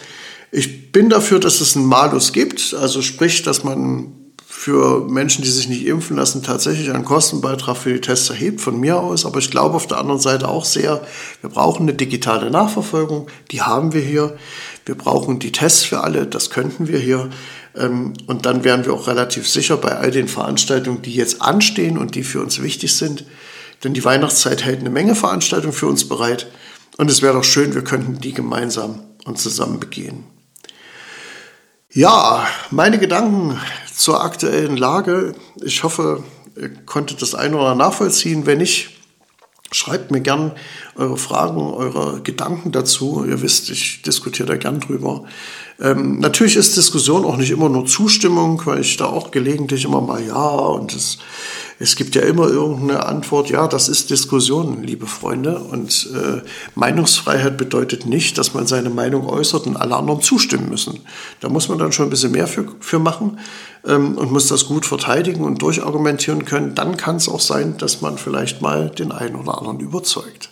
Ich 0.52 0.92
bin 0.92 1.10
dafür, 1.10 1.40
dass 1.40 1.62
es 1.62 1.76
einen 1.76 1.86
Malus 1.86 2.34
gibt, 2.34 2.74
also 2.74 3.02
sprich, 3.02 3.42
dass 3.44 3.64
man 3.64 4.14
für 4.62 5.08
Menschen, 5.08 5.44
die 5.44 5.50
sich 5.50 5.70
nicht 5.70 5.88
impfen 5.88 6.18
lassen, 6.18 6.44
tatsächlich 6.44 6.92
einen 6.92 7.06
Kostenbeitrag 7.06 7.76
für 7.78 7.94
die 7.94 8.02
Tests 8.02 8.30
erhebt, 8.30 8.62
von 8.62 8.80
mir 8.80 9.00
aus. 9.00 9.26
Aber 9.26 9.40
ich 9.40 9.50
glaube 9.50 9.76
auf 9.76 9.88
der 9.88 9.98
anderen 9.98 10.20
Seite 10.20 10.48
auch 10.50 10.66
sehr, 10.66 11.02
wir 11.42 11.50
brauchen 11.50 11.84
eine 11.84 11.96
digitale 11.96 12.52
Nachverfolgung, 12.52 13.28
die 13.50 13.62
haben 13.62 13.94
wir 13.94 14.02
hier. 14.02 14.38
Wir 14.86 14.96
brauchen 14.96 15.40
die 15.40 15.52
Tests 15.52 15.84
für 15.84 16.02
alle, 16.02 16.28
das 16.28 16.52
könnten 16.52 16.88
wir 16.88 17.00
hier. 17.00 17.30
Ähm, 17.76 18.14
und 18.28 18.46
dann 18.46 18.64
wären 18.64 18.86
wir 18.86 18.94
auch 18.94 19.08
relativ 19.08 19.48
sicher 19.48 19.78
bei 19.78 19.98
all 19.98 20.12
den 20.12 20.28
Veranstaltungen, 20.28 21.02
die 21.02 21.14
jetzt 21.14 21.42
anstehen 21.42 21.98
und 21.98 22.16
die 22.16 22.24
für 22.24 22.42
uns 22.42 22.62
wichtig 22.62 22.96
sind, 22.96 23.26
denn 23.84 23.94
die 23.94 24.06
Weihnachtszeit 24.06 24.64
hält 24.64 24.80
eine 24.80 24.90
Menge 24.90 25.16
Veranstaltungen 25.16 25.74
für 25.74 25.88
uns 25.88 26.08
bereit. 26.08 26.48
Und 26.98 27.10
es 27.10 27.22
wäre 27.22 27.34
doch 27.34 27.44
schön, 27.44 27.74
wir 27.74 27.84
könnten 27.84 28.20
die 28.20 28.34
gemeinsam 28.34 29.04
und 29.26 29.40
zusammen 29.40 29.80
begehen. 29.80 30.24
Ja, 31.94 32.48
meine 32.70 33.00
Gedanken 33.00 33.60
zur 33.94 34.24
aktuellen 34.24 34.78
Lage. 34.78 35.36
Ich 35.62 35.84
hoffe, 35.84 36.24
ihr 36.56 36.70
konntet 36.86 37.22
das 37.22 37.36
eine 37.36 37.58
oder 37.58 37.76
nachvollziehen. 37.76 38.46
Wenn 38.46 38.60
nicht, 38.60 39.01
schreibt 39.72 40.12
mir 40.12 40.22
gern 40.22 40.52
eure 40.96 41.18
Fragen, 41.18 41.62
eure 41.62 42.22
Gedanken 42.22 42.72
dazu. 42.72 43.26
Ihr 43.28 43.42
wisst, 43.42 43.70
ich 43.70 44.02
diskutiere 44.02 44.50
da 44.50 44.58
gern 44.58 44.80
drüber. 44.80 45.24
Ähm, 45.80 46.20
natürlich 46.20 46.58
ist 46.58 46.78
Diskussion 46.78 47.26
auch 47.26 47.38
nicht 47.38 47.52
immer 47.52 47.70
nur 47.70 47.86
Zustimmung, 47.86 48.62
weil 48.66 48.82
ich 48.82 48.98
da 48.98 49.06
auch 49.06 49.32
gelegentlich 49.32 49.86
immer 49.86 50.02
mal 50.02 50.24
ja 50.24 50.36
und 50.36 50.94
es, 50.94 51.18
es 51.80 51.96
gibt 51.96 52.14
ja 52.14 52.22
immer 52.22 52.48
irgendeine 52.48 53.08
Antwort, 53.08 53.50
ja, 53.50 53.68
das 53.68 53.90
ist 53.90 54.12
Diskussion, 54.12 54.84
liebe 54.84 55.08
Freunde. 55.08 55.58
Und 55.58 56.10
äh, 56.14 56.42
Meinungsfreiheit 56.76 57.58
bedeutet 57.58 58.06
nicht, 58.06 58.38
dass 58.38 58.54
man 58.54 58.68
seine 58.68 58.92
Meinung 58.92 59.26
äußert 59.28 59.66
und 59.66 59.78
alle 59.78 59.96
anderen 59.96 60.22
zustimmen 60.22 60.70
müssen. 60.70 61.00
Da 61.40 61.50
muss 61.50 61.70
man 61.70 61.80
dann 61.80 61.92
schon 61.92 62.08
ein 62.08 62.12
bisschen 62.12 62.34
mehr 62.34 62.46
für, 62.46 62.68
für 62.82 63.00
machen 63.00 63.40
ähm, 63.86 64.18
und 64.18 64.32
muss 64.32 64.48
das 64.48 64.66
gut 64.66 64.86
verteidigen 64.86 65.44
und 65.44 65.62
durchargumentieren 65.62 66.46
können. 66.46 66.76
Dann 66.76 66.98
kann 66.98 67.18
es 67.18 67.30
auch 67.30 67.40
sein, 67.40 67.78
dass 67.78 68.02
man 68.02 68.18
vielleicht 68.18 68.62
mal 68.62 68.90
den 68.90 69.12
einen 69.12 69.36
oder 69.36 69.58
anderen 69.58 69.80
überzeugt. 69.80 70.50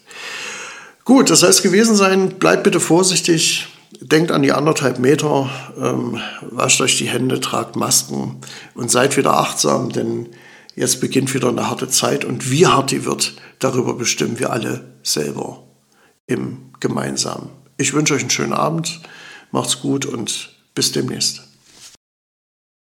Gut, 1.05 1.29
das 1.29 1.43
es 1.43 1.61
gewesen 1.61 1.95
sein. 1.95 2.37
Bleibt 2.39 2.63
bitte 2.63 2.79
vorsichtig 2.79 3.67
denkt 4.01 4.31
an 4.31 4.43
die 4.43 4.51
anderthalb 4.51 4.99
Meter, 4.99 5.49
ähm, 5.77 6.19
wascht 6.41 6.81
euch 6.81 6.97
die 6.97 7.09
Hände, 7.09 7.39
tragt 7.39 7.75
Masken 7.75 8.37
und 8.73 8.91
seid 8.91 9.17
wieder 9.17 9.37
achtsam, 9.37 9.91
denn 9.91 10.27
jetzt 10.75 11.01
beginnt 11.01 11.33
wieder 11.33 11.49
eine 11.49 11.69
harte 11.69 11.89
Zeit 11.89 12.25
und 12.25 12.49
wie 12.49 12.67
hart 12.67 12.91
die 12.91 13.05
wird, 13.05 13.33
darüber 13.59 13.93
bestimmen 13.95 14.39
wir 14.39 14.51
alle 14.51 14.93
selber 15.03 15.63
im 16.27 16.71
Gemeinsamen. 16.79 17.49
Ich 17.77 17.93
wünsche 17.93 18.13
euch 18.13 18.21
einen 18.21 18.29
schönen 18.29 18.53
Abend, 18.53 19.01
macht's 19.51 19.81
gut 19.81 20.05
und 20.05 20.53
bis 20.75 20.91
demnächst. 20.91 21.48